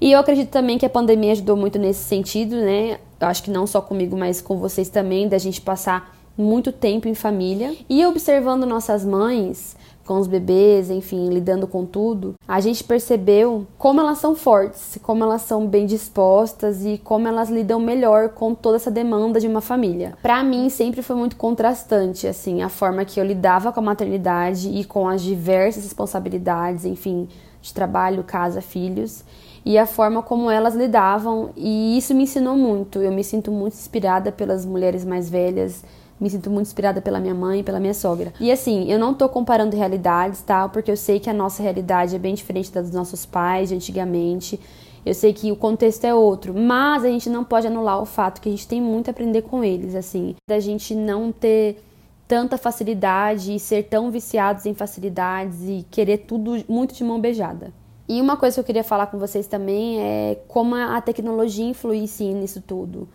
E 0.00 0.12
eu 0.12 0.18
acredito 0.18 0.50
também 0.50 0.78
que 0.78 0.86
a 0.86 0.90
pandemia 0.90 1.32
ajudou 1.32 1.56
muito 1.56 1.78
nesse 1.78 2.02
sentido, 2.02 2.56
né? 2.56 2.98
Eu 3.20 3.28
acho 3.28 3.42
que 3.42 3.50
não 3.50 3.66
só 3.66 3.80
comigo, 3.80 4.16
mas 4.16 4.40
com 4.40 4.56
vocês 4.56 4.88
também, 4.88 5.28
da 5.28 5.38
gente 5.38 5.60
passar 5.60 6.16
muito 6.36 6.72
tempo 6.72 7.08
em 7.08 7.14
família 7.14 7.74
e 7.88 8.04
observando 8.06 8.64
nossas 8.64 9.04
mães 9.04 9.76
com 10.06 10.18
os 10.18 10.26
bebês, 10.26 10.90
enfim, 10.90 11.28
lidando 11.28 11.66
com 11.66 11.84
tudo, 11.84 12.34
a 12.46 12.60
gente 12.60 12.82
percebeu 12.84 13.66
como 13.78 14.00
elas 14.00 14.18
são 14.18 14.34
fortes, 14.34 14.98
como 15.02 15.22
elas 15.22 15.42
são 15.42 15.66
bem 15.66 15.86
dispostas 15.86 16.84
e 16.84 16.98
como 16.98 17.28
elas 17.28 17.48
lidam 17.48 17.80
melhor 17.80 18.30
com 18.30 18.54
toda 18.54 18.76
essa 18.76 18.90
demanda 18.90 19.40
de 19.40 19.46
uma 19.46 19.60
família. 19.60 20.14
Para 20.22 20.42
mim 20.42 20.68
sempre 20.68 21.02
foi 21.02 21.16
muito 21.16 21.36
contrastante 21.36 22.26
assim 22.26 22.62
a 22.62 22.68
forma 22.68 23.04
que 23.04 23.20
eu 23.20 23.24
lidava 23.24 23.72
com 23.72 23.80
a 23.80 23.82
maternidade 23.82 24.68
e 24.68 24.84
com 24.84 25.08
as 25.08 25.22
diversas 25.22 25.84
responsabilidades, 25.84 26.84
enfim, 26.84 27.28
de 27.60 27.72
trabalho, 27.72 28.24
casa, 28.24 28.60
filhos 28.60 29.24
e 29.64 29.78
a 29.78 29.86
forma 29.86 30.22
como 30.22 30.50
elas 30.50 30.74
lidavam, 30.74 31.50
e 31.56 31.96
isso 31.96 32.14
me 32.14 32.24
ensinou 32.24 32.56
muito. 32.56 33.00
Eu 33.00 33.12
me 33.12 33.22
sinto 33.22 33.50
muito 33.52 33.74
inspirada 33.74 34.32
pelas 34.32 34.66
mulheres 34.66 35.04
mais 35.04 35.30
velhas 35.30 35.84
me 36.22 36.30
sinto 36.30 36.48
muito 36.48 36.68
inspirada 36.68 37.02
pela 37.02 37.18
minha 37.18 37.34
mãe, 37.34 37.64
pela 37.64 37.80
minha 37.80 37.92
sogra. 37.92 38.32
E 38.38 38.52
assim, 38.52 38.88
eu 38.88 38.96
não 38.96 39.12
tô 39.12 39.28
comparando 39.28 39.76
realidades, 39.76 40.40
tá? 40.40 40.68
Porque 40.68 40.88
eu 40.88 40.96
sei 40.96 41.18
que 41.18 41.28
a 41.28 41.32
nossa 41.32 41.60
realidade 41.64 42.14
é 42.14 42.18
bem 42.18 42.32
diferente 42.32 42.70
da 42.70 42.80
dos 42.80 42.92
nossos 42.92 43.26
pais 43.26 43.70
de 43.70 43.74
antigamente. 43.74 44.58
Eu 45.04 45.14
sei 45.14 45.32
que 45.32 45.50
o 45.50 45.56
contexto 45.56 46.04
é 46.04 46.14
outro, 46.14 46.54
mas 46.54 47.04
a 47.04 47.08
gente 47.08 47.28
não 47.28 47.42
pode 47.42 47.66
anular 47.66 48.00
o 48.00 48.06
fato 48.06 48.40
que 48.40 48.48
a 48.48 48.52
gente 48.52 48.68
tem 48.68 48.80
muito 48.80 49.08
a 49.08 49.10
aprender 49.10 49.42
com 49.42 49.64
eles, 49.64 49.96
assim, 49.96 50.36
da 50.48 50.60
gente 50.60 50.94
não 50.94 51.32
ter 51.32 51.82
tanta 52.28 52.56
facilidade 52.56 53.56
e 53.56 53.58
ser 53.58 53.82
tão 53.88 54.08
viciados 54.08 54.64
em 54.64 54.74
facilidades 54.74 55.58
e 55.62 55.84
querer 55.90 56.18
tudo 56.18 56.62
muito 56.68 56.94
de 56.94 57.02
mão 57.02 57.20
beijada. 57.20 57.72
E 58.08 58.20
uma 58.20 58.36
coisa 58.36 58.54
que 58.54 58.60
eu 58.60 58.64
queria 58.64 58.84
falar 58.84 59.08
com 59.08 59.18
vocês 59.18 59.48
também 59.48 60.00
é 60.00 60.38
como 60.46 60.76
a 60.76 61.00
tecnologia 61.00 61.64
influencia 61.64 62.32
nisso 62.32 62.62
tudo 62.64 63.08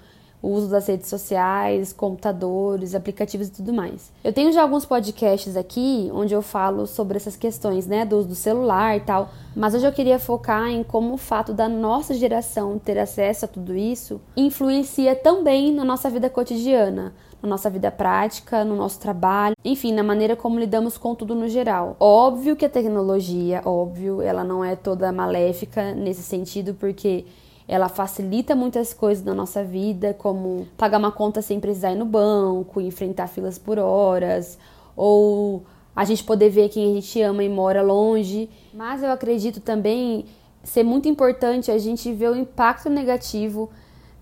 o 0.48 0.54
uso 0.54 0.70
das 0.70 0.88
redes 0.88 1.10
sociais, 1.10 1.92
computadores, 1.92 2.96
aplicativos 2.96 3.50
e 3.50 3.52
tudo 3.52 3.74
mais. 3.74 4.14
Eu 4.24 4.32
tenho 4.32 4.54
já 4.54 4.62
alguns 4.62 4.86
podcasts 4.86 5.58
aqui 5.58 6.10
onde 6.14 6.34
eu 6.34 6.42
falo 6.42 6.88
sobre 6.88 7.18
essas 7.18 7.36
questões, 7.36 7.86
né, 7.86 8.06
do 8.06 8.18
uso 8.18 8.30
do 8.30 8.36
celular 8.36 8.96
e 8.96 9.02
tal, 9.02 9.30
mas 9.54 9.76
hoje 9.76 9.86
eu 9.86 9.92
queria 9.92 10.18
focar 10.18 10.70
em 10.70 10.84
como 10.84 11.14
o 11.14 11.18
fato 11.18 11.54
da 11.54 11.68
nossa 11.68 12.14
geração 12.14 12.80
ter 12.80 12.98
acesso 12.98 13.44
a 13.44 13.48
tudo 13.48 13.76
isso 13.76 14.22
influencia 14.38 15.16
também 15.16 15.74
na 15.74 15.84
nossa 15.84 16.10
vida 16.10 16.30
cotidiana, 16.30 17.14
na 17.44 17.50
nossa 17.50 17.70
vida 17.70 17.92
prática, 17.92 18.64
no 18.64 18.76
nosso 18.76 19.02
trabalho, 19.02 19.56
enfim, 19.66 19.92
na 19.92 20.04
maneira 20.04 20.38
como 20.38 20.58
lidamos 20.58 20.98
com 20.98 21.14
tudo 21.14 21.36
no 21.36 21.50
geral. 21.50 21.98
Óbvio 22.00 22.56
que 22.56 22.66
a 22.66 22.70
tecnologia, 22.70 23.62
óbvio, 23.66 24.22
ela 24.22 24.46
não 24.46 24.64
é 24.64 24.78
toda 24.78 25.12
maléfica 25.12 25.94
nesse 25.94 26.24
sentido, 26.24 26.74
porque 26.74 27.26
ela 27.68 27.90
facilita 27.90 28.56
muitas 28.56 28.94
coisas 28.94 29.24
na 29.24 29.34
nossa 29.34 29.64
vida, 29.64 30.14
como 30.14 30.68
pagar 30.78 31.00
uma 31.00 31.12
conta 31.12 31.42
sem 31.42 31.60
precisar 31.60 31.92
ir 31.92 31.98
no 31.98 32.06
banco, 32.06 32.80
enfrentar 32.80 33.28
filas 33.28 33.58
por 33.58 33.78
horas, 33.78 34.58
ou 34.96 35.64
a 35.94 36.06
gente 36.06 36.24
poder 36.24 36.50
ver 36.50 36.70
quem 36.70 36.92
a 36.92 36.94
gente 36.96 37.22
ama 37.22 37.44
e 37.44 37.50
mora 37.50 37.82
longe. 37.82 38.50
Mas 38.74 39.04
eu 39.04 39.12
acredito 39.12 39.60
também 39.60 40.26
ser 40.64 40.84
muito 40.84 41.10
importante 41.10 41.70
a 41.70 41.78
gente 41.78 42.12
ver 42.14 42.30
o 42.30 42.36
impacto 42.36 42.90
negativo 42.90 43.70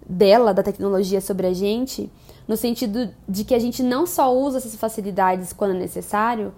dela, 0.08 0.54
da 0.54 0.64
tecnologia 0.64 1.22
sobre 1.22 1.48
a 1.48 1.54
gente, 1.54 2.12
no 2.48 2.58
sentido 2.58 3.10
de 3.28 3.44
que 3.44 3.54
a 3.54 3.60
gente 3.60 3.84
não 3.84 4.06
só 4.06 4.36
usa 4.36 4.58
essas 4.58 4.76
facilidades 4.76 5.54
quando 5.54 5.76
é 5.76 5.80
necessário, 5.80 6.54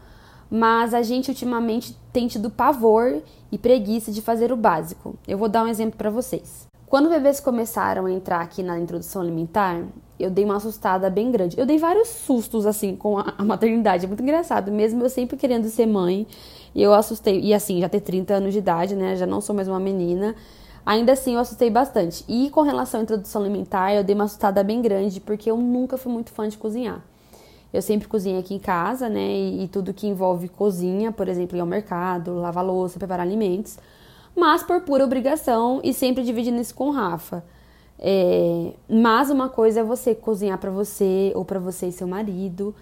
mas 0.50 0.94
a 0.94 1.02
gente 1.02 1.30
ultimamente 1.30 1.98
tem 2.14 2.28
tido 2.28 2.50
pavor 2.50 3.22
e 3.52 3.58
preguiça 3.58 4.12
de 4.12 4.22
fazer 4.22 4.52
o 4.52 4.58
básico. 4.58 5.16
Eu 5.28 5.38
vou 5.38 5.50
dar 5.50 5.64
um 5.64 5.68
exemplo 5.68 5.98
para 5.98 6.10
vocês. 6.10 6.67
Quando 6.90 7.10
bebês 7.10 7.42
começaram 7.42 8.06
a 8.06 8.12
entrar 8.12 8.40
aqui 8.40 8.64
na 8.64 8.80
introdução 8.80 9.22
alimentar, 9.22 9.84
eu 10.18 10.30
dei 10.30 10.46
uma 10.46 10.56
assustada 10.56 11.10
bem 11.10 11.30
grande. 11.30 11.60
Eu 11.60 11.66
dei 11.66 11.78
vários 11.78 12.08
sustos 12.08 12.66
assim 12.66 12.96
com 12.96 13.18
a, 13.18 13.44
maternidade, 13.44 14.06
é 14.06 14.08
muito 14.08 14.24
engraçado, 14.24 14.72
mesmo 14.72 15.04
eu 15.04 15.10
sempre 15.10 15.36
querendo 15.36 15.68
ser 15.68 15.86
mãe, 15.86 16.26
eu 16.74 16.94
assustei. 16.94 17.42
E 17.42 17.54
assim, 17.54 17.82
já 17.82 17.90
ter 17.90 18.00
30 18.00 18.36
anos 18.36 18.54
de 18.54 18.60
idade, 18.60 18.96
né? 18.96 19.18
Já 19.18 19.26
não 19.26 19.42
sou 19.42 19.54
mais 19.54 19.68
uma 19.68 19.82
menina. 19.82 20.34
Ainda 20.86 21.12
assim, 21.12 21.34
eu 21.34 21.42
assustei 21.42 21.70
bastante. 21.70 22.24
E 22.26 22.50
com 22.52 22.62
relação 22.62 23.02
à 23.02 23.04
introdução 23.04 23.42
alimentar, 23.42 23.94
eu 23.94 24.02
dei 24.02 24.16
uma 24.16 24.24
assustada 24.24 24.64
bem 24.64 24.82
grande, 24.82 25.20
porque 25.20 25.52
eu 25.52 25.58
nunca 25.58 25.98
fui 25.98 26.10
muito 26.10 26.32
fã 26.32 26.48
de 26.48 26.58
cozinhar. 26.58 27.04
Eu 27.74 27.82
sempre 27.82 28.08
cozinho 28.08 28.40
aqui 28.40 28.56
em 28.56 28.60
casa, 28.60 29.10
né? 29.10 29.28
E, 29.30 29.66
e 29.66 29.68
tudo 29.68 29.94
que 29.94 30.08
envolve 30.08 30.48
cozinha, 30.48 31.12
por 31.12 31.28
exemplo, 31.28 31.58
ir 31.58 31.60
ao 31.60 31.68
mercado, 31.68 32.36
lavar 32.36 32.64
louça, 32.64 32.98
preparar 32.98 33.28
alimentos 33.28 33.78
mas 34.38 34.62
por 34.62 34.82
pura 34.82 35.04
obrigação 35.04 35.82
e 35.84 35.92
sempre 35.92 36.24
dividindo 36.24 36.62
isso 36.62 36.76
com 36.76 36.90
o 36.90 36.92
Rafa. 36.92 37.44
É, 37.98 38.74
mas 38.88 39.32
uma 39.32 39.50
coisa 39.50 39.80
é 39.80 39.84
você 39.84 40.14
cozinhar 40.14 40.60
para 40.60 40.70
você 40.70 41.32
ou 41.34 41.44
para 41.44 41.60
você 41.60 41.88
e 41.88 41.92
seu 41.92 42.08
marido. 42.08 42.76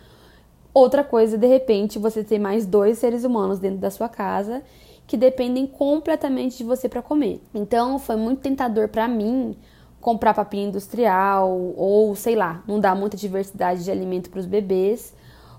Outra 0.74 1.02
coisa, 1.02 1.38
de 1.38 1.48
repente, 1.48 1.98
você 1.98 2.26
ter 2.26 2.38
mais 2.38 2.66
dois 2.66 2.98
seres 2.98 3.24
humanos 3.24 3.58
dentro 3.58 3.78
da 3.78 3.90
sua 3.90 4.10
casa 4.10 4.62
que 5.08 5.16
dependem 5.16 5.66
completamente 5.66 6.58
de 6.58 6.66
você 6.66 6.90
para 6.90 7.02
comer. 7.02 7.42
Então, 7.54 7.98
foi 8.00 8.18
muito 8.18 8.42
tentador 8.42 8.90
para 8.90 9.08
mim 9.08 9.56
comprar 10.02 10.34
papinha 10.34 10.68
industrial 10.68 11.50
ou, 11.78 12.14
sei 12.16 12.36
lá, 12.36 12.62
não 12.68 12.82
dar 12.82 12.96
muita 12.96 13.16
diversidade 13.16 13.86
de 13.86 13.90
alimento 13.90 14.30
para 14.30 14.40
os 14.42 14.46
bebês 14.46 15.14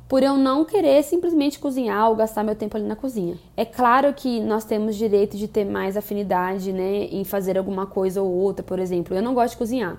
por 0.09 0.23
eu 0.23 0.37
não 0.37 0.65
querer 0.65 1.03
simplesmente 1.03 1.59
cozinhar 1.59 2.09
ou 2.09 2.15
gastar 2.15 2.45
meu 2.45 2.55
tempo 2.55 2.77
ali 2.77 2.87
na 2.87 2.95
cozinha. 2.95 3.37
É 3.57 3.65
claro 3.65 4.13
que 4.15 4.41
nós 4.41 4.65
temos 4.65 4.95
direito 4.95 5.37
de 5.37 5.49
ter 5.49 5.65
mais 5.65 5.97
afinidade, 5.97 6.73
né, 6.73 7.07
em 7.11 7.25
fazer 7.25 7.59
alguma 7.59 7.87
coisa 7.87 8.23
ou 8.23 8.31
outra, 8.31 8.63
por 8.63 8.79
exemplo. 8.79 9.17
Eu 9.17 9.23
não 9.23 9.35
gosto 9.35 9.53
de 9.53 9.59
cozinhar, 9.59 9.97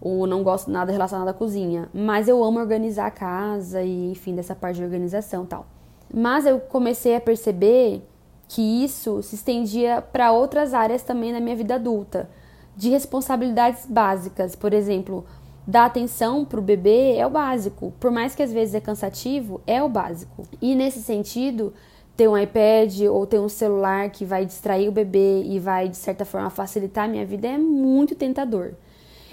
ou 0.00 0.26
não 0.26 0.42
gosto 0.42 0.70
nada 0.70 0.92
relacionado 0.92 1.28
à 1.28 1.32
cozinha, 1.32 1.88
mas 1.94 2.28
eu 2.28 2.44
amo 2.44 2.60
organizar 2.60 3.06
a 3.06 3.10
casa 3.10 3.82
e, 3.82 4.10
enfim, 4.12 4.34
dessa 4.34 4.54
parte 4.54 4.76
de 4.76 4.84
organização, 4.84 5.46
tal. 5.46 5.66
Mas 6.12 6.44
eu 6.44 6.60
comecei 6.60 7.16
a 7.16 7.20
perceber 7.20 8.02
que 8.46 8.84
isso 8.84 9.22
se 9.22 9.36
estendia 9.36 10.02
para 10.02 10.32
outras 10.32 10.74
áreas 10.74 11.02
também 11.02 11.32
na 11.32 11.40
minha 11.40 11.56
vida 11.56 11.76
adulta. 11.76 12.28
de 12.76 12.88
responsabilidades 12.88 13.84
básicas. 13.84 14.56
Por 14.56 14.72
exemplo, 14.72 15.24
dar 15.70 15.86
atenção 15.86 16.44
para 16.44 16.58
o 16.58 16.62
bebê 16.62 17.14
é 17.14 17.24
o 17.24 17.30
básico. 17.30 17.92
Por 18.00 18.10
mais 18.10 18.34
que 18.34 18.42
às 18.42 18.52
vezes 18.52 18.74
é 18.74 18.80
cansativo, 18.80 19.60
é 19.66 19.80
o 19.80 19.88
básico. 19.88 20.44
E 20.60 20.74
nesse 20.74 21.00
sentido, 21.00 21.72
ter 22.16 22.28
um 22.28 22.36
iPad 22.36 23.02
ou 23.08 23.24
ter 23.24 23.38
um 23.38 23.48
celular 23.48 24.10
que 24.10 24.24
vai 24.24 24.44
distrair 24.44 24.88
o 24.88 24.92
bebê 24.92 25.44
e 25.44 25.60
vai, 25.60 25.88
de 25.88 25.96
certa 25.96 26.24
forma, 26.24 26.50
facilitar 26.50 27.04
a 27.04 27.08
minha 27.08 27.24
vida 27.24 27.46
é 27.46 27.56
muito 27.56 28.16
tentador. 28.16 28.72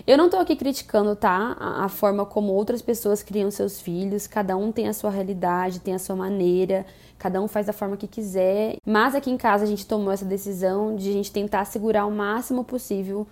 Eu 0.06 0.16
não 0.16 0.30
tô 0.30 0.38
aqui 0.38 0.56
criticando, 0.56 1.16
tá? 1.16 1.58
A, 1.60 1.86
a, 1.86 1.90
forma 1.90 2.24
como 2.24 2.54
outras 2.54 2.84
pessoas 2.84 3.24
criam 3.24 3.50
seus 3.50 3.82
filhos, 3.82 4.28
cada 4.28 4.56
um 4.56 4.72
tem 4.72 4.88
a 4.88 4.94
sua 4.94 5.10
realidade, 5.10 5.80
tem 5.80 5.96
a 5.96 6.00
sua 6.00 6.16
maneira, 6.16 6.86
cada 7.18 7.42
um 7.42 7.48
faz 7.48 7.66
da 7.66 7.74
forma 7.74 7.98
que 7.98 8.08
quiser. 8.08 8.78
Mas 8.86 9.16
aqui 9.16 9.32
em 9.32 9.38
casa 9.38 9.64
a 9.64 9.68
gente 9.68 9.88
tomou 9.88 10.14
essa 10.14 10.24
decisão 10.24 10.96
de 10.96 11.10
a 11.10 11.14
gente 11.14 11.32
tentar 11.32 11.66
segurar 11.66 12.06
o 12.06 12.12
máximo 12.12 12.64
possível 12.64 13.26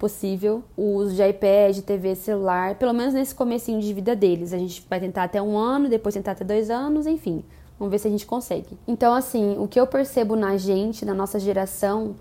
possível 0.00 0.64
o 0.74 0.94
uso 0.94 1.14
de 1.14 1.22
iPad, 1.22 1.78
TV, 1.80 2.14
celular, 2.16 2.74
pelo 2.76 2.94
menos 2.94 3.12
nesse 3.12 3.34
comecinho 3.34 3.80
de 3.80 3.92
vida 3.92 4.16
deles. 4.16 4.54
A 4.54 4.58
gente 4.58 4.84
vai 4.88 4.98
tentar 4.98 5.24
até 5.24 5.40
um 5.40 5.56
ano, 5.58 5.90
depois 5.90 6.14
tentar 6.14 6.32
até 6.32 6.42
dois 6.42 6.70
anos, 6.70 7.06
enfim. 7.06 7.44
Vamos 7.78 7.92
ver 7.92 7.98
se 7.98 8.08
a 8.08 8.10
gente 8.10 8.26
consegue. 8.26 8.78
Então, 8.88 9.12
assim, 9.12 9.56
o 9.58 9.68
que 9.68 9.78
eu 9.78 9.86
percebo 9.86 10.34
na 10.34 10.56
gente, 10.56 11.04
na 11.04 11.12
nossa 11.12 11.38
geração, 11.38 12.16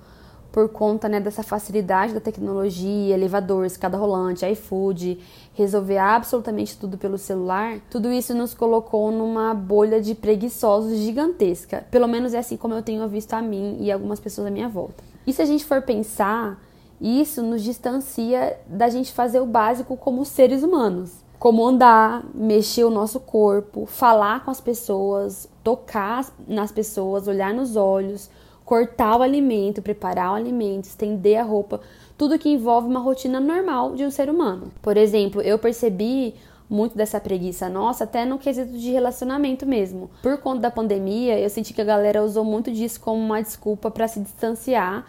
por 0.52 0.68
conta 0.70 1.08
né, 1.08 1.22
dessa 1.22 1.42
facilidade 1.42 2.14
da 2.14 2.20
tecnologia, 2.20 3.14
elevador, 3.14 3.66
escada 3.66 3.98
rolante, 3.98 4.46
iFood, 4.46 5.20
resolver 5.54 5.98
absolutamente 5.98 6.78
tudo 6.78 6.98
pelo 6.98 7.18
celular, 7.18 7.80
tudo 7.90 8.12
isso 8.12 8.34
nos 8.34 8.54
colocou 8.54 9.12
numa 9.12 9.54
bolha 9.54 10.02
de 10.02 10.16
preguiçosos 10.16 10.98
gigantesca. 10.98 11.86
Pelo 11.90 12.08
menos 12.08 12.34
é 12.34 12.40
assim 12.40 12.58
como 12.58 12.74
eu 12.74 12.82
tenho 12.82 13.08
visto 13.08 13.34
a 13.34 13.42
mim 13.42 13.78
e 13.80 13.92
algumas 13.92 14.20
pessoas 14.20 14.48
à 14.48 14.52
minha 14.52 14.68
volta. 14.68 15.04
E 15.26 15.32
se 15.32 15.42
a 15.42 15.46
gente 15.46 15.64
for 15.64 15.82
pensar, 15.82 16.60
isso 17.00 17.41
nos 17.41 17.63
distancia 17.63 18.60
da 18.68 18.89
gente 18.89 19.13
fazer 19.13 19.39
o 19.39 19.46
básico 19.46 19.96
como 19.96 20.25
seres 20.25 20.63
humanos 20.63 21.27
como 21.39 21.65
andar, 21.65 22.25
mexer 22.36 22.84
o 22.84 22.89
nosso 22.89 23.18
corpo, 23.18 23.86
falar 23.86 24.44
com 24.44 24.51
as 24.51 24.60
pessoas, 24.60 25.48
tocar 25.63 26.25
nas 26.46 26.70
pessoas, 26.70 27.29
olhar 27.29 27.53
nos 27.53 27.77
olhos, 27.77 28.29
cortar 28.65 29.18
o 29.18 29.24
alimento, 29.24 29.82
preparar 29.82 30.34
o 30.34 30.36
alimento, 30.36 30.84
estender 30.84 31.39
a 31.39 31.44
roupa, 31.44 31.79
tudo 32.18 32.38
que 32.38 32.50
envolve 32.50 32.89
uma 32.89 33.00
rotina 33.00 33.39
normal 33.39 33.96
de 33.96 34.03
um 34.03 34.12
ser 34.12 34.29
humano. 34.29 34.70
Por 34.82 34.98
exemplo, 34.98 35.41
eu 35.41 35.58
percebi 35.58 36.36
muito 36.70 36.96
dessa 36.96 37.20
preguiça 37.20 37.70
nossa 37.70 38.03
até 38.03 38.25
no 38.25 38.38
quesito 38.38 38.77
de 38.77 38.91
relacionamento 38.91 39.65
mesmo. 39.65 40.12
Por 40.22 40.38
conta 40.39 40.60
da 40.60 40.72
pandemia, 40.72 41.39
eu 41.39 41.50
senti 41.50 41.74
que 41.74 41.82
a 41.82 41.86
galera 41.86 42.22
usou 42.22 42.44
muito 42.44 42.70
disso 42.70 43.00
como 43.00 43.20
uma 43.20 43.41
desculpa 43.41 43.89
para 43.89 44.08
se 44.10 44.20
distanciar 44.20 45.08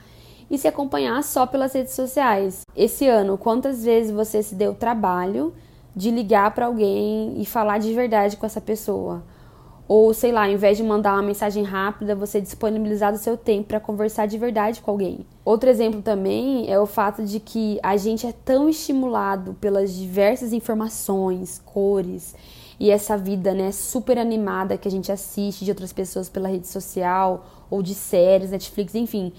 e 0.51 0.59
se 0.59 0.67
acompanhar 0.67 1.23
só 1.23 1.47
pelas 1.47 1.73
redes 1.73 1.95
sociais. 1.95 2.63
Esse 2.77 3.07
ano, 3.07 3.39
quantas 3.39 3.85
vezes 3.85 4.11
você 4.11 4.43
se 4.43 4.55
deu 4.55 4.75
trabalho 4.75 5.55
de 5.95 6.11
ligar 6.11 6.55
para 6.55 6.67
alguém 6.67 7.41
e 7.41 7.47
falar 7.47 7.79
de 7.79 7.93
verdade 7.95 8.37
com 8.37 8.47
essa 8.47 8.61
pessoa. 8.61 9.23
Ou, 9.87 10.15
sei 10.15 10.31
lá, 10.31 10.45
ao 10.45 10.51
invés 10.51 10.77
de 10.77 10.85
mandar 10.85 11.15
uma 11.15 11.23
mensagem 11.23 11.65
rápida, 11.65 12.15
você 12.15 12.41
disponibilizar 12.41 13.13
o 13.13 13.19
seu 13.19 13.37
tempo 13.37 13.69
para 13.69 13.81
conversar 13.81 14.27
de 14.27 14.39
verdade 14.39 14.81
com 14.81 14.93
alguém. 14.93 15.27
Outro 15.45 15.69
exemplo 15.69 16.01
também 16.01 16.71
é 16.71 16.79
o 16.79 16.87
fato 16.87 17.25
de 17.25 17.41
que 17.41 17.81
a 17.83 17.97
gente 17.97 18.25
é 18.25 18.33
tão 18.33 18.69
estimulado 18.69 19.55
pelas 19.61 19.93
diversas 19.93 20.53
informações, 20.53 21.61
cores 21.65 22.37
e 22.79 22.89
essa 22.89 23.17
vida, 23.17 23.53
né, 23.53 23.73
super 23.73 24.17
animada 24.17 24.79
que 24.79 24.87
a 24.87 24.91
gente 24.91 25.11
assiste 25.11 25.65
de 25.65 25.73
outras 25.73 25.93
pessoas 25.93 26.29
pela 26.29 26.49
rede 26.49 26.69
social 26.69 27.45
ou 27.69 27.83
de 27.83 27.95
séries, 27.95 28.53
Netflix, 28.53 28.95
enfim, 28.95 29.33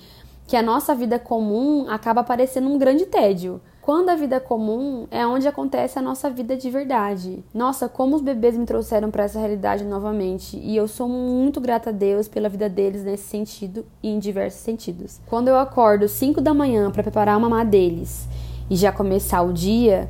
que 0.52 0.58
a 0.58 0.62
nossa 0.62 0.94
vida 0.94 1.18
comum 1.18 1.86
acaba 1.88 2.26
parecendo 2.26 2.68
um 2.68 2.78
grande 2.78 3.06
tédio. 3.06 3.62
Quando 3.82 4.10
a 4.10 4.16
vida 4.16 4.38
comum 4.38 5.08
é 5.10 5.26
onde 5.26 5.48
acontece 5.48 5.98
a 5.98 6.02
nossa 6.02 6.30
vida 6.30 6.58
de 6.58 6.70
verdade. 6.70 7.42
Nossa, 7.54 7.88
como 7.88 8.18
os 8.18 8.22
bebês 8.22 8.58
me 8.58 8.66
trouxeram 8.66 9.10
para 9.10 9.24
essa 9.24 9.40
realidade 9.40 9.86
novamente 9.86 10.58
e 10.58 10.76
eu 10.76 10.90
sou 10.90 11.08
muito 11.08 11.62
grata 11.62 11.90
a 11.90 11.94
Deus 11.94 12.28
pela 12.28 12.50
vida 12.50 12.68
deles 12.68 13.02
nesse 13.02 13.30
sentido 13.30 13.86
e 14.04 14.10
em 14.10 14.20
diversos 14.20 14.60
sentidos. 14.60 15.22
Quando 15.26 15.48
eu 15.48 15.58
acordo 15.58 16.06
5 16.10 16.42
da 16.42 16.54
manhã 16.54 16.92
para 16.92 17.02
preparar 17.02 17.38
a 17.38 17.40
mamá 17.40 17.64
deles 17.64 18.28
e 18.70 18.76
já 18.76 18.92
começar 18.92 19.44
o 19.44 19.54
dia, 19.54 20.10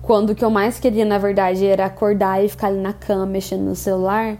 quando 0.00 0.30
o 0.30 0.34
que 0.34 0.42
eu 0.42 0.50
mais 0.50 0.80
queria 0.80 1.04
na 1.04 1.18
verdade 1.18 1.66
era 1.66 1.84
acordar 1.84 2.42
e 2.42 2.48
ficar 2.48 2.68
ali 2.68 2.80
na 2.80 2.94
cama 2.94 3.26
mexendo 3.26 3.64
no 3.64 3.76
celular, 3.76 4.38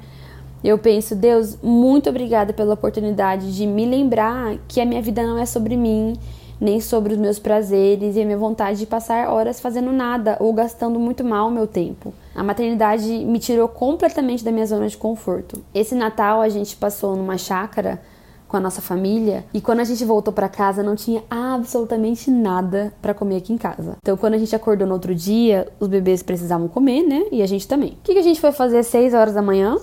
eu 0.69 0.78
penso, 0.78 1.14
Deus, 1.14 1.59
muito 1.62 2.09
obrigada 2.09 2.52
pela 2.52 2.75
oportunidade 2.75 3.54
de 3.54 3.66
me 3.66 3.85
lembrar 3.85 4.57
que 4.69 4.81
a 4.81 4.87
minha 4.87 5.02
vida 5.02 5.23
não 5.23 5.38
é 5.38 5.47
sobre 5.47 5.76
mim 5.76 6.14
nem 6.62 6.81
sobre 6.81 7.14
os 7.14 7.19
meus 7.19 7.40
prazeres 7.40 8.14
e 8.14 8.23
a 8.23 8.25
minha 8.25 8.38
vontade 8.38 8.78
de 8.78 8.87
passar 8.87 9.28
horas 9.28 9.61
fazendo 9.61 9.90
nada 9.90 10.37
ou 10.38 10.52
gastando 10.52 10.97
muito 10.97 11.25
mal 11.25 11.49
o 11.49 11.50
meu 11.50 11.66
tempo. 11.66 12.14
A 12.37 12.42
maternidade 12.45 13.09
me 13.25 13.40
tirou 13.40 13.66
completamente 13.66 14.45
da 14.45 14.52
minha 14.52 14.64
zona 14.64 14.87
de 14.87 14.97
conforto. 14.97 15.61
Esse 15.75 15.97
Natal 15.97 16.40
a 16.40 16.49
gente 16.49 16.76
passou 16.76 17.16
numa 17.16 17.37
chácara 17.37 18.00
com 18.47 18.57
a 18.57 18.61
nossa 18.61 18.81
família 18.81 19.45
e 19.52 19.61
quando 19.61 19.81
a 19.81 19.85
gente 19.85 20.04
voltou 20.04 20.33
para 20.33 20.49
casa 20.49 20.85
não 20.85 20.95
tinha 20.95 21.25
absolutamente 21.28 22.31
nada 22.31 22.92
para 23.02 23.12
comer 23.12 23.38
aqui 23.38 23.52
em 23.52 23.59
casa. 23.59 23.97
Então 24.00 24.16
quando 24.16 24.35
a 24.35 24.38
gente 24.38 24.54
acordou 24.54 24.87
no 24.87 24.95
outro 24.95 25.16
dia, 25.16 25.66
os 25.81 25.88
bebês 25.88 26.23
precisavam 26.23 26.69
comer, 26.69 27.02
né? 27.02 27.25
E 27.33 27.42
a 27.42 27.47
gente 27.47 27.66
também. 27.66 27.95
O 27.95 27.97
que, 28.04 28.12
que 28.12 28.21
a 28.21 28.23
gente 28.23 28.40
foi 28.40 28.52
fazer 28.52 28.78
às 28.78 28.87
6 28.87 29.14
horas 29.14 29.35
da 29.35 29.42
manhã? 29.42 29.78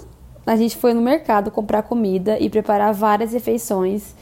A 0.49 0.55
gente 0.55 0.75
foi 0.77 0.95
no 0.95 1.01
mercado 1.01 1.51
comprar 1.51 1.83
comida 1.83 2.39
e 2.39 2.49
preparar 2.49 2.91
várias 2.91 3.33
refeições 3.33 4.15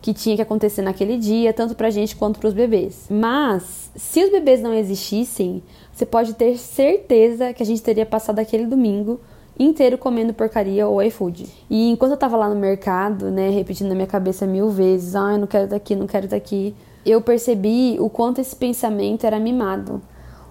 que 0.00 0.14
tinha 0.14 0.36
que 0.36 0.42
acontecer 0.42 0.80
naquele 0.80 1.16
dia, 1.16 1.52
tanto 1.52 1.74
pra 1.74 1.90
gente 1.90 2.14
quanto 2.14 2.38
pros 2.38 2.54
bebês. 2.54 3.06
Mas, 3.10 3.90
se 3.96 4.22
os 4.22 4.30
bebês 4.30 4.62
não 4.62 4.72
existissem, 4.72 5.60
você 5.92 6.06
pode 6.06 6.34
ter 6.34 6.56
certeza 6.56 7.52
que 7.52 7.64
a 7.64 7.66
gente 7.66 7.82
teria 7.82 8.06
passado 8.06 8.38
aquele 8.38 8.64
domingo 8.64 9.18
inteiro 9.58 9.98
comendo 9.98 10.32
porcaria 10.32 10.86
ou 10.86 11.02
iFood. 11.02 11.48
E 11.68 11.90
enquanto 11.90 12.12
eu 12.12 12.16
tava 12.16 12.36
lá 12.36 12.48
no 12.48 12.54
mercado, 12.54 13.28
né, 13.28 13.50
repetindo 13.50 13.88
na 13.88 13.96
minha 13.96 14.06
cabeça 14.06 14.46
mil 14.46 14.70
vezes, 14.70 15.16
ah, 15.16 15.32
eu 15.32 15.38
não 15.38 15.48
quero 15.48 15.64
estar 15.64 15.74
aqui, 15.74 15.96
não 15.96 16.06
quero 16.06 16.26
estar 16.26 16.36
aqui, 16.36 16.76
eu 17.04 17.20
percebi 17.20 17.96
o 17.98 18.08
quanto 18.08 18.40
esse 18.40 18.54
pensamento 18.54 19.26
era 19.26 19.40
mimado. 19.40 20.00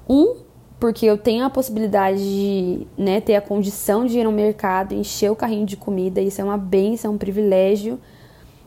Um, 0.09 0.50
porque 0.81 1.05
eu 1.05 1.15
tenho 1.15 1.45
a 1.45 1.49
possibilidade 1.49 2.17
de 2.17 2.87
né, 2.97 3.21
ter 3.21 3.35
a 3.35 3.41
condição 3.41 4.03
de 4.03 4.17
ir 4.17 4.23
no 4.23 4.31
mercado, 4.31 4.95
encher 4.95 5.31
o 5.31 5.35
carrinho 5.35 5.63
de 5.63 5.77
comida, 5.77 6.19
isso 6.19 6.41
é 6.41 6.43
uma 6.43 6.57
benção, 6.57 7.11
é 7.11 7.13
um 7.13 7.19
privilégio. 7.19 7.99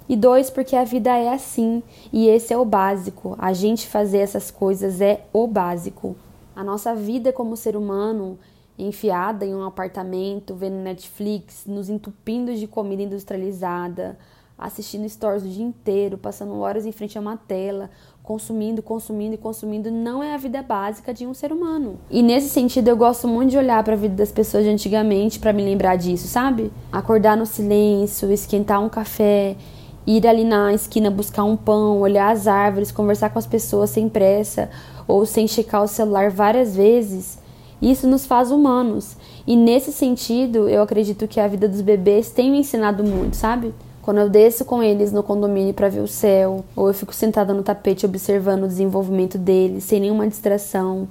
E 0.09 0.15
dois, 0.15 0.49
porque 0.49 0.77
a 0.77 0.85
vida 0.85 1.11
é 1.11 1.33
assim 1.33 1.83
e 2.13 2.29
esse 2.29 2.53
é 2.53 2.57
o 2.57 2.65
básico. 2.65 3.35
A 3.37 3.53
gente 3.53 3.89
fazer 3.89 4.19
essas 4.19 4.49
coisas 4.49 5.01
é 5.01 5.27
o 5.33 5.49
básico. 5.49 6.15
A 6.55 6.63
nossa 6.63 6.95
vida 6.95 7.33
como 7.33 7.57
ser 7.57 7.77
humano, 7.77 8.39
enfiada 8.79 9.45
em 9.45 9.53
um 9.53 9.65
apartamento, 9.65 10.55
vendo 10.55 10.77
Netflix, 10.77 11.65
nos 11.67 11.89
entupindo 11.89 12.55
de 12.55 12.69
comida 12.69 13.03
industrializada, 13.03 14.17
assistindo 14.59 15.09
stories 15.09 15.45
o 15.45 15.49
dia 15.49 15.65
inteiro, 15.65 16.17
passando 16.17 16.59
horas 16.59 16.87
em 16.87 16.93
frente 16.93 17.19
a 17.19 17.21
uma 17.21 17.37
tela, 17.37 17.91
consumindo, 18.23 18.83
consumindo 18.83 19.35
e 19.35 19.39
consumindo, 19.39 19.91
não 19.91 20.23
é 20.23 20.35
a 20.35 20.39
vida 20.39 20.63
básica 20.63 21.13
de 21.13 21.27
um 21.27 21.35
ser 21.35 21.53
humano. 21.53 21.99
E 22.11 22.23
nesse 22.23 22.49
sentido, 22.49 22.89
eu 22.89 22.97
gosto 22.97 23.29
muito 23.29 23.51
de 23.51 23.59
olhar 23.59 23.83
para 23.83 23.95
a 23.95 23.97
vida 23.97 24.15
das 24.15 24.33
pessoas 24.33 24.65
de 24.65 24.71
antigamente 24.71 25.39
para 25.39 25.53
me 25.53 25.63
lembrar 25.63 25.97
disso, 25.97 26.29
sabe? 26.29 26.73
Acordar 26.91 27.37
no 27.37 27.47
silêncio, 27.47 28.31
esquentar 28.33 28.83
um 28.83 28.89
café 28.89 29.57
ir 30.07 30.27
ali 30.27 30.45
na 30.45 30.73
esquina 30.73 31.11
buscar 31.11 31.45
um 31.45 31.57
pão, 31.57 32.01
olhar 32.01 32.31
as 32.31 32.47
árvores, 32.47 32.93
conversar 32.93 33.31
com 33.31 33.39
as 33.39 33.47
pessoas 33.47 33.91
sem 33.91 34.09
pressa 34.09 34.71
ou 35.07 35.25
sem 35.25 35.47
checar 35.47 35.83
o 35.83 35.89
celular 35.89 36.31
várias 36.31 36.77
vezes, 36.77 37.39
isso 37.81 38.07
nos 38.07 38.25
faz 38.25 38.51
humanos. 38.51 39.17
E 39.47 39.57
nesse 39.57 39.93
sentido, 39.93 40.69
eu 40.69 40.83
acredito 40.83 41.29
que 41.29 41.41
a 41.41 41.49
vida 41.49 41.69
dos 41.69 41.81
bebês 41.81 42.31
tem 42.31 42.51
me 42.51 42.59
ensinado 42.59 43.05
muito, 43.05 43.37
sabe? 43.37 43.75
Quando 44.05 44.19
eu 44.19 44.29
desço 44.29 44.67
com 44.67 44.83
eles 44.83 45.13
no 45.13 45.23
condomínio 45.23 45.73
para 45.73 45.89
ver 45.89 46.01
o 46.01 46.07
céu, 46.07 46.63
ou 46.77 46.89
eu 46.89 46.93
fico 46.93 47.15
sentada 47.15 47.55
no 47.55 47.63
tapete 47.63 48.05
observando 48.05 48.65
o 48.65 48.69
desenvolvimento 48.69 49.39
deles 49.39 49.85
sem 49.85 49.99
nenhuma 49.99 50.29
distração, 50.29 51.09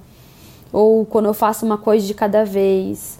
ou 0.72 1.04
quando 1.04 1.26
eu 1.26 1.34
faço 1.34 1.66
uma 1.66 1.76
coisa 1.76 2.06
de 2.06 2.14
cada 2.14 2.46
vez, 2.46 3.18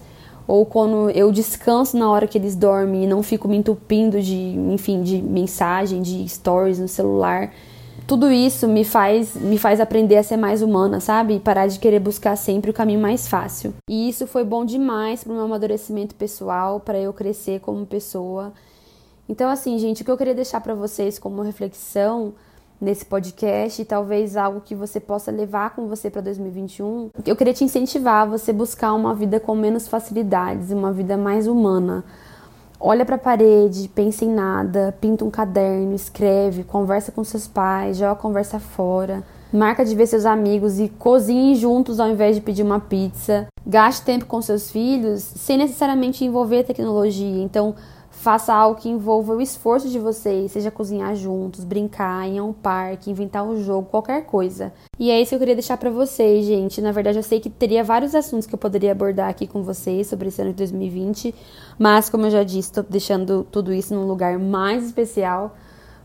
ou 0.48 0.64
quando 0.64 1.10
eu 1.10 1.32
descanso 1.32 1.98
na 1.98 2.08
hora 2.08 2.28
que 2.28 2.38
eles 2.38 2.56
dormem 2.56 3.06
e 3.06 3.08
não 3.08 3.24
fico 3.24 3.48
me 3.48 3.58
entupindo 3.58 4.22
de, 4.22 4.36
enfim, 4.72 5.02
de 5.02 5.20
mensagem, 5.20 6.04
de 6.04 6.30
stories 6.30 6.78
no 6.78 6.88
celular. 6.88 7.52
Tudo 8.06 8.32
isso 8.32 8.68
me 8.68 8.84
faz 8.84 9.34
me 9.34 9.58
faz 9.58 9.80
aprender 9.82 10.18
a 10.18 10.24
ser 10.24 10.38
mais 10.38 10.62
humana, 10.62 11.00
sabe? 11.00 11.38
E 11.38 11.40
parar 11.40 11.66
de 11.66 11.80
querer 11.80 12.00
buscar 12.00 12.36
sempre 12.36 12.70
o 12.70 12.74
caminho 12.76 13.00
mais 13.00 13.28
fácil. 13.28 13.74
E 13.90 14.08
isso 14.08 14.28
foi 14.28 14.44
bom 14.44 14.64
demais 14.64 15.24
para 15.24 15.34
o 15.34 15.36
meu 15.36 15.46
amadurecimento 15.46 16.14
pessoal, 16.14 16.80
para 16.80 17.00
eu 17.00 17.12
crescer 17.12 17.60
como 17.60 17.88
pessoa. 17.88 18.54
Então 19.28 19.50
assim, 19.50 19.78
gente, 19.78 20.02
o 20.02 20.06
que 20.06 20.12
eu 20.12 20.18
queria 20.18 20.36
deixar 20.36 20.62
para 20.62 20.76
vocês 20.76 21.18
como 21.18 21.42
reflexão 21.42 22.34
nesse 22.84 23.06
podcast 23.06 23.82
e 23.82 23.86
talvez 23.86 24.36
algo 24.36 24.60
que 24.60 24.76
você 24.76 25.00
possa 25.00 25.32
levar 25.32 25.74
com 25.74 25.88
você 25.88 26.10
para 26.10 26.22
2021. 26.22 27.12
Eu 27.26 27.36
queria 27.36 27.54
te 27.54 27.64
incentivar 27.64 28.24
a 28.24 28.26
você 28.26 28.52
buscar 28.52 28.94
uma 28.94 29.16
vida 29.16 29.40
com 29.40 29.56
menos 29.56 29.88
facilidades, 29.88 30.72
uma 30.72 30.92
vida 30.92 31.16
mais 31.16 31.48
humana. 31.48 32.04
Olha 32.80 33.06
para 33.06 33.16
a 33.16 33.20
parede, 33.20 33.88
pensa 33.88 34.26
em 34.26 34.30
nada, 34.30 34.94
pinta 35.00 35.24
um 35.24 35.32
caderno, 35.32 35.96
escreve, 35.96 36.66
conversa 36.66 37.14
com 37.14 37.24
seus 37.24 37.48
pais, 37.48 37.96
joga 37.98 38.12
a 38.12 38.16
conversa 38.16 38.60
fora. 38.60 39.24
marca 39.54 39.86
de 39.86 39.96
ver 39.96 40.08
seus 40.08 40.26
amigos 40.26 40.80
e 40.80 40.90
cozinhem 40.90 41.56
juntos 41.56 42.00
ao 42.00 42.10
invés 42.10 42.36
de 42.36 42.42
pedir 42.42 42.64
uma 42.64 42.82
pizza. 42.82 43.48
Gaste 43.66 44.04
tempo 44.04 44.26
com 44.26 44.42
seus 44.42 44.70
filhos 44.70 45.22
sem 45.22 45.58
necessariamente 45.58 46.26
envolver 46.26 46.64
tecnologia. 46.64 47.42
Então, 47.42 47.74
faça 48.24 48.54
algo 48.54 48.80
que 48.80 48.88
envolva 48.88 49.36
o 49.36 49.42
esforço 49.42 49.90
de 49.90 50.00
vocês, 50.00 50.54
seja 50.54 50.72
cozinhar 50.72 51.14
juntos, 51.14 51.66
brincar, 51.66 52.26
ir 52.26 52.38
a 52.38 52.44
um 52.44 52.54
parque, 52.54 53.12
inventar 53.12 53.44
um 53.44 53.62
jogo, 53.62 53.90
qualquer 53.90 54.26
coisa. 54.26 54.72
E 54.98 55.12
é 55.12 55.20
isso 55.22 55.30
que 55.30 55.36
eu 55.36 55.40
queria 55.40 55.56
deixar 55.56 55.76
para 55.76 55.90
vocês, 55.90 56.46
gente. 56.46 56.80
Na 56.80 56.94
verdade, 56.94 57.20
eu 57.20 57.24
sei 57.24 57.42
que 57.42 57.50
teria 57.50 57.84
vários 57.84 58.16
assuntos 58.16 58.48
que 58.48 58.56
eu 58.56 58.58
poderia 58.58 58.94
abordar 58.94 59.30
aqui 59.30 59.46
com 59.46 59.62
vocês 59.62 60.08
sobre 60.08 60.30
esse 60.30 60.42
ano 60.42 60.52
de 60.52 60.56
2020, 60.56 61.36
mas 61.78 62.10
como 62.10 62.26
eu 62.26 62.32
já 62.32 62.44
disse, 62.44 62.70
estou 62.70 62.86
deixando 62.90 63.46
tudo 63.52 63.74
isso 63.74 63.94
num 63.94 64.08
lugar 64.08 64.40
mais 64.40 64.86
especial. 64.86 65.58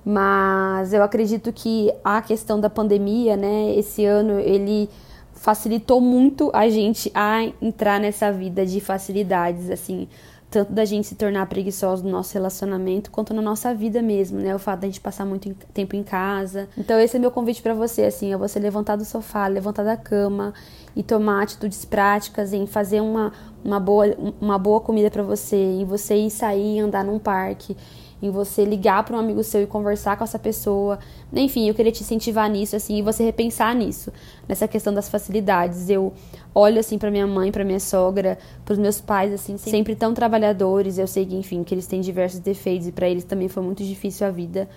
Mas 0.05 0.93
eu 0.93 1.05
acredito 1.05 1.53
que 1.53 1.93
a 2.03 2.21
questão 2.21 2.59
da 2.59 2.69
pandemia, 2.69 3.37
né, 3.37 3.77
esse 3.77 4.05
ano 4.05 4.41
ele 4.41 4.91
facilitou 5.35 6.01
muito 6.01 6.51
a 6.53 6.69
gente 6.69 7.13
a 7.15 7.45
entrar 7.63 8.01
nessa 8.01 8.33
vida 8.33 8.67
de 8.67 8.81
facilidades, 8.81 9.71
assim, 9.71 10.09
tanto 10.51 10.73
da 10.73 10.85
gente 10.85 11.07
se 11.07 11.15
tornar 11.15 11.47
preguiçoso 11.47 12.03
no 12.05 12.11
nosso 12.11 12.33
relacionamento, 12.33 13.11
quanto 13.11 13.35
na 13.35 13.43
nossa 13.43 13.75
vida 13.75 14.01
mesmo, 14.01 14.39
né? 14.39 14.55
O 14.55 14.59
fato 14.59 14.81
da 14.81 14.87
gente 14.87 15.01
passar 15.01 15.27
muito 15.27 15.55
tempo 15.75 15.95
em 15.95 16.03
casa. 16.03 16.69
Então 16.77 16.99
esse 16.99 17.17
é 17.17 17.21
meu 17.21 17.31
convite 17.31 17.61
para 17.61 17.75
você, 17.75 18.05
assim, 18.05 18.33
é 18.33 18.37
você 18.37 18.59
levantar 18.59 18.97
do 18.97 19.05
sofá, 19.05 19.47
levantar 19.47 19.85
da 19.85 19.97
cama 19.97 20.55
e 20.97 21.03
tomar 21.03 21.43
atitudes 21.43 21.85
práticas 21.85 22.53
em 22.53 22.67
fazer 22.67 23.01
uma, 23.01 23.33
uma, 23.63 23.79
boa, 23.79 24.07
uma 24.41 24.59
boa 24.59 24.81
comida 24.81 25.11
para 25.11 25.23
você, 25.23 25.57
em 25.57 25.85
você 25.85 26.17
ir 26.17 26.31
sair 26.31 26.77
e 26.77 26.81
andar 26.81 27.05
num 27.05 27.19
parque, 27.19 27.77
em 28.21 28.31
você 28.31 28.65
ligar 28.65 29.05
para 29.05 29.17
um 29.17 29.19
amigo 29.19 29.43
seu 29.43 29.63
e 29.63 29.67
conversar 29.67 30.17
com 30.17 30.25
essa 30.25 30.39
pessoa. 30.39 30.99
Enfim, 31.33 31.69
eu 31.69 31.75
queria 31.75 31.93
te 31.93 32.03
incentivar 32.03 32.51
nisso, 32.51 32.75
assim, 32.77 32.99
e 32.99 33.03
você 33.03 33.25
repensar 33.25 33.75
nisso, 33.75 34.13
nessa 34.49 34.67
questão 34.67 34.93
das 34.93 35.09
facilidades. 35.09 35.89
Eu 35.89 36.13
olho, 36.55 36.81
assim, 36.81 36.99
para 36.99 37.11
minha 37.11 37.27
mãe, 37.27 37.53
para 37.53 37.65
minha 37.65 37.81
sogra, 37.81 38.39
para 38.65 38.73
os 38.73 38.79
meus 38.79 39.01
pais, 39.01 39.33
assim, 39.33 39.57
sempre 39.57 39.95
tão 39.95 40.13
trabalhadores. 40.13 40.99
Eu 40.99 41.07
sei 41.07 41.25
que, 41.25 41.37
enfim, 41.37 41.63
que 41.63 41.75
eles 41.75 41.87
têm 41.87 42.01
diversos 42.01 42.41
defeitos 42.41 42.89
e 42.89 42.93
para 42.93 43.09
eles 43.09 43.25
também 43.25 43.49
foi 43.49 43.63
muito 43.63 43.85
difícil 43.85 44.27
a 44.27 44.31
vida. 44.31 44.69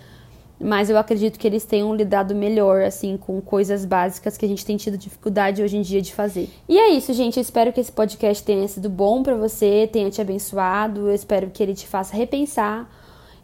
Mas 0.64 0.92
eu 0.92 0.98
acredito 0.98 1.40
que 1.40 1.48
eles 1.48 1.66
tenham 1.66 1.96
lidado 1.96 2.36
melhor, 2.36 2.84
assim, 2.84 3.18
com 3.18 3.42
coisas 3.42 3.84
básicas 3.84 4.38
que 4.38 4.46
a 4.46 4.48
gente 4.48 4.64
tem 4.64 4.78
tido 4.78 4.96
dificuldade 4.96 5.64
hoje 5.64 5.76
em 5.76 5.82
dia 5.82 6.04
de 6.04 6.14
fazer. 6.14 6.48
E 6.70 6.78
é 6.78 6.90
isso, 6.90 7.12
gente. 7.14 7.38
Eu 7.38 7.42
espero 7.42 7.74
que 7.74 7.80
esse 7.80 7.92
podcast 7.92 8.44
tenha 8.44 8.68
sido 8.68 8.88
bom 8.88 9.24
para 9.24 9.36
você, 9.36 9.90
tenha 9.92 10.12
te 10.12 10.22
abençoado. 10.22 11.08
Eu 11.08 11.16
espero 11.16 11.50
que 11.50 11.64
ele 11.64 11.74
te 11.74 11.88
faça 11.88 12.16
repensar 12.16 12.88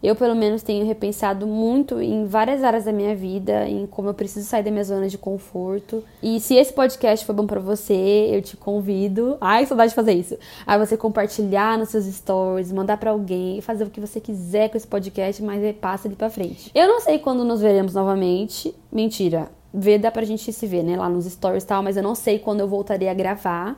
eu, 0.01 0.15
pelo 0.15 0.35
menos, 0.35 0.61
tenho 0.61 0.85
repensado 0.85 1.47
muito 1.47 1.99
em 2.01 2.25
várias 2.25 2.63
áreas 2.63 2.85
da 2.85 2.91
minha 2.91 3.15
vida, 3.15 3.67
em 3.67 3.87
como 3.87 4.09
eu 4.09 4.13
preciso 4.13 4.47
sair 4.47 4.63
da 4.63 4.69
minha 4.69 4.83
zona 4.83 5.07
de 5.07 5.17
conforto. 5.17 6.03
E 6.21 6.39
se 6.39 6.55
esse 6.55 6.71
podcast 6.71 7.25
for 7.25 7.33
bom 7.33 7.47
para 7.47 7.59
você, 7.59 8.29
eu 8.31 8.41
te 8.41 8.55
convido. 8.55 9.37
Ai, 9.41 9.65
saudade 9.65 9.89
de 9.89 9.95
fazer 9.95 10.13
isso. 10.13 10.37
A 10.65 10.77
você 10.77 10.95
compartilhar 10.95 11.77
nos 11.77 11.89
seus 11.89 12.05
stories, 12.05 12.71
mandar 12.71 12.97
para 12.97 13.11
alguém, 13.11 13.59
fazer 13.61 13.85
o 13.85 13.89
que 13.89 13.99
você 13.99 14.19
quiser 14.19 14.69
com 14.69 14.77
esse 14.77 14.87
podcast, 14.87 15.41
mas 15.41 15.63
é, 15.63 15.73
passa 15.73 16.07
ele 16.07 16.15
pra 16.15 16.29
frente. 16.29 16.71
Eu 16.75 16.87
não 16.87 17.01
sei 17.01 17.17
quando 17.17 17.43
nos 17.43 17.59
veremos 17.59 17.93
novamente. 17.93 18.75
Mentira. 18.91 19.49
Ver 19.73 19.97
dá 19.97 20.09
pra 20.11 20.23
gente 20.23 20.53
se 20.53 20.65
ver, 20.67 20.83
né? 20.83 20.95
Lá 20.95 21.09
nos 21.09 21.25
stories 21.25 21.63
e 21.63 21.67
tal, 21.67 21.83
mas 21.83 21.97
eu 21.97 22.03
não 22.03 22.15
sei 22.15 22.39
quando 22.39 22.61
eu 22.61 22.67
voltarei 22.67 23.09
a 23.09 23.13
gravar. 23.13 23.77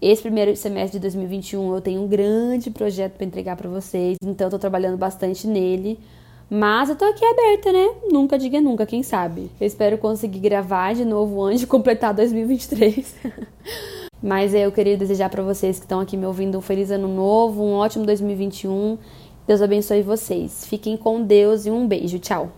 Esse 0.00 0.22
primeiro 0.22 0.54
semestre 0.56 0.98
de 0.98 1.02
2021 1.02 1.74
eu 1.74 1.80
tenho 1.80 2.02
um 2.02 2.06
grande 2.06 2.70
projeto 2.70 3.14
para 3.14 3.26
entregar 3.26 3.56
para 3.56 3.68
vocês, 3.68 4.16
então 4.22 4.46
eu 4.46 4.50
tô 4.50 4.58
trabalhando 4.58 4.96
bastante 4.96 5.46
nele. 5.46 5.98
Mas 6.48 6.88
eu 6.88 6.96
tô 6.96 7.04
aqui 7.04 7.24
aberta, 7.24 7.72
né? 7.72 7.90
Nunca 8.10 8.38
diga 8.38 8.60
nunca, 8.60 8.86
quem 8.86 9.02
sabe. 9.02 9.50
Eu 9.60 9.66
espero 9.66 9.98
conseguir 9.98 10.38
gravar 10.38 10.94
de 10.94 11.04
novo 11.04 11.42
antes 11.42 11.60
de 11.60 11.66
completar 11.66 12.14
2023. 12.14 13.14
Mas 14.22 14.54
eu 14.54 14.72
queria 14.72 14.96
desejar 14.96 15.28
para 15.28 15.42
vocês 15.42 15.78
que 15.78 15.84
estão 15.84 16.00
aqui 16.00 16.16
me 16.16 16.26
ouvindo 16.26 16.56
um 16.56 16.62
feliz 16.62 16.90
ano 16.90 17.06
novo, 17.06 17.62
um 17.62 17.74
ótimo 17.74 18.06
2021. 18.06 18.98
Deus 19.46 19.60
abençoe 19.60 20.02
vocês. 20.02 20.66
Fiquem 20.66 20.96
com 20.96 21.22
Deus 21.22 21.66
e 21.66 21.70
um 21.70 21.86
beijo. 21.86 22.18
Tchau. 22.18 22.50